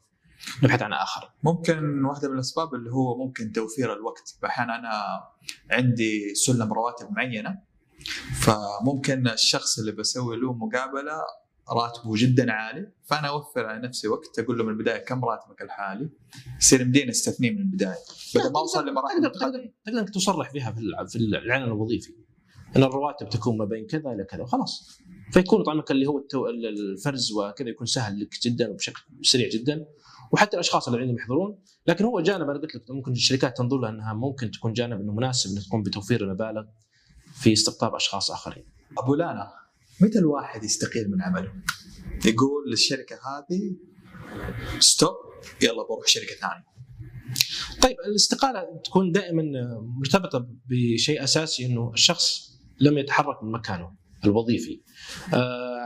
نبحث 0.63 0.82
عن 0.82 0.93
آخر. 0.93 1.32
ممكن 1.43 2.05
واحدة 2.05 2.27
من 2.27 2.34
الأسباب 2.34 2.75
اللي 2.75 2.91
هو 2.91 3.17
ممكن 3.25 3.51
توفير 3.51 3.93
الوقت. 3.93 4.38
أحيانا 4.45 4.79
أنا 4.79 5.23
عندي 5.71 6.36
سلم 6.36 6.73
رواتب 6.73 7.12
معينة 7.12 7.60
فممكن 8.41 9.27
الشخص 9.27 9.79
اللي 9.79 9.91
بسوي 9.91 10.38
له 10.38 10.53
مقابلة 10.53 11.13
راتبه 11.71 12.13
جدا 12.15 12.51
عالي. 12.51 12.91
فأنا 13.05 13.27
أوفر 13.27 13.65
على 13.65 13.88
نفسي 13.88 14.08
وقت 14.08 14.39
أقول 14.39 14.58
له 14.58 14.63
من 14.63 14.69
البداية 14.69 15.05
كم 15.05 15.25
راتبك 15.25 15.62
الحالي؟ 15.62 16.10
يصير 16.62 16.82
يمديني 16.82 17.10
استثنية 17.10 17.51
من 17.51 17.60
البداية. 17.62 17.97
بدل 18.36 18.51
ما 18.53 18.60
أوصل 18.60 18.88
لمراحل 18.88 19.21
تقدر 19.21 19.39
تقدر 19.39 19.71
تقدر 19.86 19.99
أنك 19.99 20.10
تصرح 20.10 20.53
بها 20.53 20.71
في 20.71 21.08
في 21.10 21.15
الاعلان 21.15 21.63
الوظيفي. 21.63 22.13
إن 22.75 22.84
الرواتب 22.84 23.29
تكون 23.29 23.58
ما 23.58 23.65
بين 23.65 23.88
كذا 23.88 24.12
إلى 24.12 24.23
كذا 24.23 24.41
وخلاص. 24.41 24.99
فيكون 25.32 25.63
طعمك 25.63 25.91
اللي 25.91 26.05
هو 26.05 26.23
الفرز 26.69 27.32
وكذا 27.32 27.69
يكون 27.69 27.88
سهل 27.88 28.19
لك 28.19 28.41
جدا 28.43 28.69
وبشكل 28.69 29.01
سريع 29.21 29.49
جدا. 29.49 29.86
وحتى 30.32 30.53
الأشخاص 30.53 30.88
اللي 30.88 31.01
عندهم 31.01 31.17
يحضرون. 31.17 31.60
لكن 31.88 32.05
هو 32.05 32.21
جانب 32.21 32.49
أنا 32.49 32.60
قلت 32.60 32.75
لك 32.75 32.91
ممكن 32.91 33.12
الشركات 33.12 33.58
تنظر 33.58 33.77
لها 33.77 33.89
إنها 33.89 34.13
ممكن 34.13 34.51
تكون 34.51 34.73
جانب 34.73 35.01
إنه 35.01 35.13
مناسب 35.13 35.58
انك 35.58 35.67
تقوم 35.67 35.84
بتوفير 35.84 36.21
المبالغ 36.21 36.63
في 37.34 37.53
استقطاب 37.53 37.95
أشخاص 37.95 38.32
آخرين. 38.32 38.65
أبو 38.97 39.15
لانا 39.15 39.51
متى 40.02 40.20
الواحد 40.20 40.64
يستقيل 40.64 41.12
من 41.12 41.22
عمله؟ 41.22 41.54
يقول 42.26 42.72
للشركة 42.72 43.16
هذه 43.16 43.76
ستوب 44.80 45.16
يلا 45.62 45.84
بروح 45.84 46.08
شركة 46.08 46.36
ثانية. 46.42 46.70
طيب 47.82 47.96
الاستقالة 48.08 48.64
تكون 48.86 49.12
دائما 49.12 49.44
مرتبطة 50.00 50.48
بشيء 50.66 51.24
أساسي 51.24 51.66
إنه 51.66 51.92
الشخص 51.94 52.50
لم 52.82 52.98
يتحرك 52.98 53.44
من 53.44 53.52
مكانه 53.52 53.96
الوظيفي. 54.26 54.82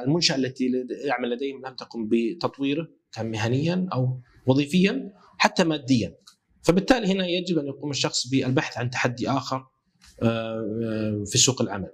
المنشأة 0.06 0.36
التي 0.36 0.72
يعمل 1.06 1.30
لديهم 1.30 1.66
لم 1.66 1.76
تقم 1.76 2.10
بتطويره 2.12 2.88
كان 3.12 3.32
مهنيا 3.32 3.88
أو 3.94 4.22
وظيفيا 4.48 5.14
حتى 5.38 5.64
ماديا. 5.64 6.16
فبالتالي 6.62 7.08
هنا 7.08 7.28
يجب 7.28 7.58
أن 7.58 7.68
يقوم 7.68 7.92
الشخص 7.92 8.28
بالبحث 8.28 8.78
عن 8.78 8.90
تحدي 8.90 9.30
آخر 9.30 9.66
في 11.32 11.38
سوق 11.38 11.62
العمل. 11.62 11.90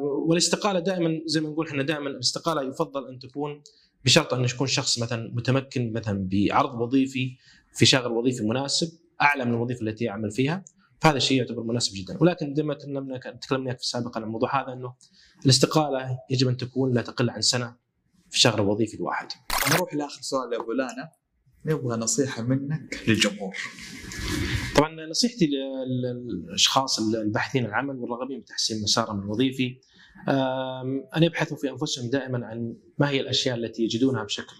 والاستقالة 0.00 0.80
دائما 0.80 1.20
زي 1.26 1.40
ما 1.40 1.48
نقول 1.48 1.68
إحنا 1.68 1.82
دائما 1.82 2.10
الاستقالة 2.10 2.62
يفضل 2.62 3.08
أن 3.08 3.18
تكون 3.18 3.62
بشرط 4.04 4.34
أن 4.34 4.44
يكون 4.44 4.66
شخص 4.66 4.98
مثلا 4.98 5.30
متمكن 5.34 5.92
مثلا 5.92 6.28
بعرض 6.32 6.80
وظيفي 6.80 7.36
في 7.74 7.86
شغل 7.86 8.12
وظيفي 8.12 8.42
مناسب 8.42 8.88
أعلى 9.22 9.44
من 9.44 9.54
الوظيفة 9.54 9.82
التي 9.82 10.04
يعمل 10.04 10.30
فيها. 10.30 10.64
فهذا 11.00 11.16
الشيء 11.16 11.38
يعتبر 11.38 11.62
مناسب 11.62 11.92
جدا. 11.94 12.18
ولكن 12.20 12.54
زي 12.54 12.62
ما 12.62 12.74
تكلمنا 12.74 13.18
تكلمنا 13.18 13.74
في 13.74 13.86
سابقا 13.86 14.20
عن 14.20 14.26
الموضوع 14.26 14.62
هذا 14.62 14.72
إنه 14.72 14.94
الاستقالة 15.44 16.18
يجب 16.30 16.48
أن 16.48 16.56
تكون 16.56 16.94
لا 16.94 17.02
تقل 17.02 17.30
عن 17.30 17.40
سنة 17.40 17.76
في 18.30 18.40
شغل 18.40 18.60
وظيفي 18.60 18.94
الواحد. 18.94 19.28
نروح 19.74 19.94
لآخر 19.94 20.22
سؤال 20.22 20.52
يا 20.52 20.60
أبو 20.60 20.72
لانا. 20.72 21.10
نبغى 21.66 21.96
نصيحة 21.96 22.42
منك 22.42 23.04
للجمهور. 23.08 23.56
طبعا 24.76 25.06
نصيحتي 25.06 25.50
للأشخاص 25.86 26.98
الباحثين 26.98 27.64
عن 27.64 27.70
العمل 27.70 27.96
والراغبين 27.96 28.40
بتحسين 28.40 28.82
مسارهم 28.82 29.20
الوظيفي 29.22 29.80
أن 31.16 31.22
يبحثوا 31.22 31.56
في 31.56 31.70
أنفسهم 31.70 32.10
دائما 32.10 32.46
عن 32.46 32.76
ما 32.98 33.08
هي 33.08 33.20
الأشياء 33.20 33.56
التي 33.56 33.82
يجدونها 33.82 34.24
بشكل 34.24 34.56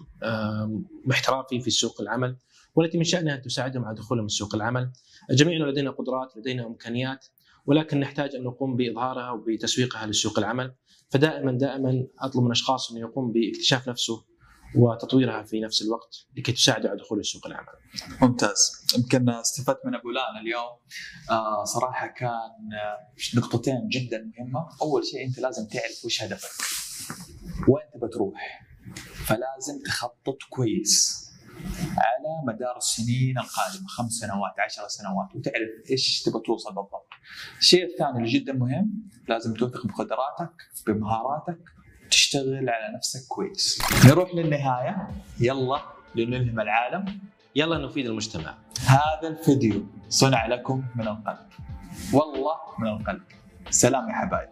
احترافي 1.11 1.59
في 1.59 1.69
سوق 1.69 2.01
العمل 2.01 2.37
والتي 2.75 2.97
من 2.97 3.03
شأنها 3.03 3.35
أن 3.35 3.41
تساعدهم 3.41 3.85
على 3.85 3.95
دخولهم 3.95 4.27
سوق 4.27 4.55
العمل. 4.55 4.91
جميعنا 5.31 5.63
لدينا 5.63 5.91
قدرات، 5.91 6.37
لدينا 6.37 6.67
إمكانيات 6.67 7.25
ولكن 7.65 7.99
نحتاج 7.99 8.35
أن 8.35 8.43
نقوم 8.43 8.75
بإظهارها 8.75 9.31
وبتسويقها 9.31 10.07
لسوق 10.07 10.39
العمل، 10.39 10.73
فدائما 11.09 11.51
دائما 11.51 12.07
أطلب 12.19 12.43
من 12.43 12.51
أشخاص 12.51 12.91
انه 12.91 12.99
يقوم 12.99 13.31
باكتشاف 13.31 13.89
نفسه 13.89 14.25
وتطويرها 14.77 15.43
في 15.43 15.59
نفس 15.59 15.81
الوقت 15.81 16.15
لكي 16.37 16.51
تساعده 16.51 16.89
على 16.89 16.99
دخول 16.99 17.25
سوق 17.25 17.47
العمل. 17.47 17.73
ممتاز، 18.21 18.85
يمكن 18.97 19.29
استفدت 19.29 19.85
من 19.85 19.95
أبو 19.95 20.09
لانا 20.09 20.39
اليوم. 20.41 20.77
آه 21.31 21.63
صراحة 21.63 22.07
كان 22.07 22.51
نقطتين 23.35 23.87
جدا 23.87 24.31
مهمة، 24.37 24.67
أول 24.81 25.05
شيء 25.05 25.27
أنت 25.27 25.39
لازم 25.39 25.67
تعرف 25.67 26.05
وش 26.05 26.23
هدفك. 26.23 26.49
وين 27.69 27.83
تبى 27.93 28.07
تروح؟ 28.13 28.61
فلازم 29.27 29.83
تخطط 29.85 30.37
كويس 30.49 31.25
على 31.97 32.55
مدار 32.55 32.77
السنين 32.77 33.37
القادمة 33.37 33.87
خمس 33.87 34.11
سنوات 34.11 34.53
عشر 34.65 34.87
سنوات 34.87 35.35
وتعرف 35.35 35.89
إيش 35.91 36.23
تبى 36.23 36.39
توصل 36.45 36.69
بالضبط. 36.69 37.09
الشيء 37.59 37.85
الثاني 37.85 38.17
اللي 38.17 38.29
جدا 38.29 38.53
مهم 38.53 39.09
لازم 39.27 39.53
توثق 39.53 39.87
بقدراتك 39.87 40.53
بمهاراتك 40.87 41.74
تشتغل 42.11 42.69
على 42.69 42.95
نفسك 42.95 43.27
كويس. 43.27 43.81
نروح 44.05 44.35
للنهاية 44.35 45.07
يلا 45.39 45.81
لنلهم 46.15 46.59
العالم 46.59 47.19
يلا 47.55 47.77
نفيد 47.77 48.05
المجتمع. 48.05 48.53
هذا 48.85 49.27
الفيديو 49.27 49.85
صنع 50.09 50.45
لكم 50.45 50.83
من 50.95 51.07
القلب. 51.07 51.47
والله 52.13 52.55
من 52.79 52.87
القلب. 52.87 53.23
سلام 53.69 54.09
يا 54.09 54.13
حبايب. 54.13 54.49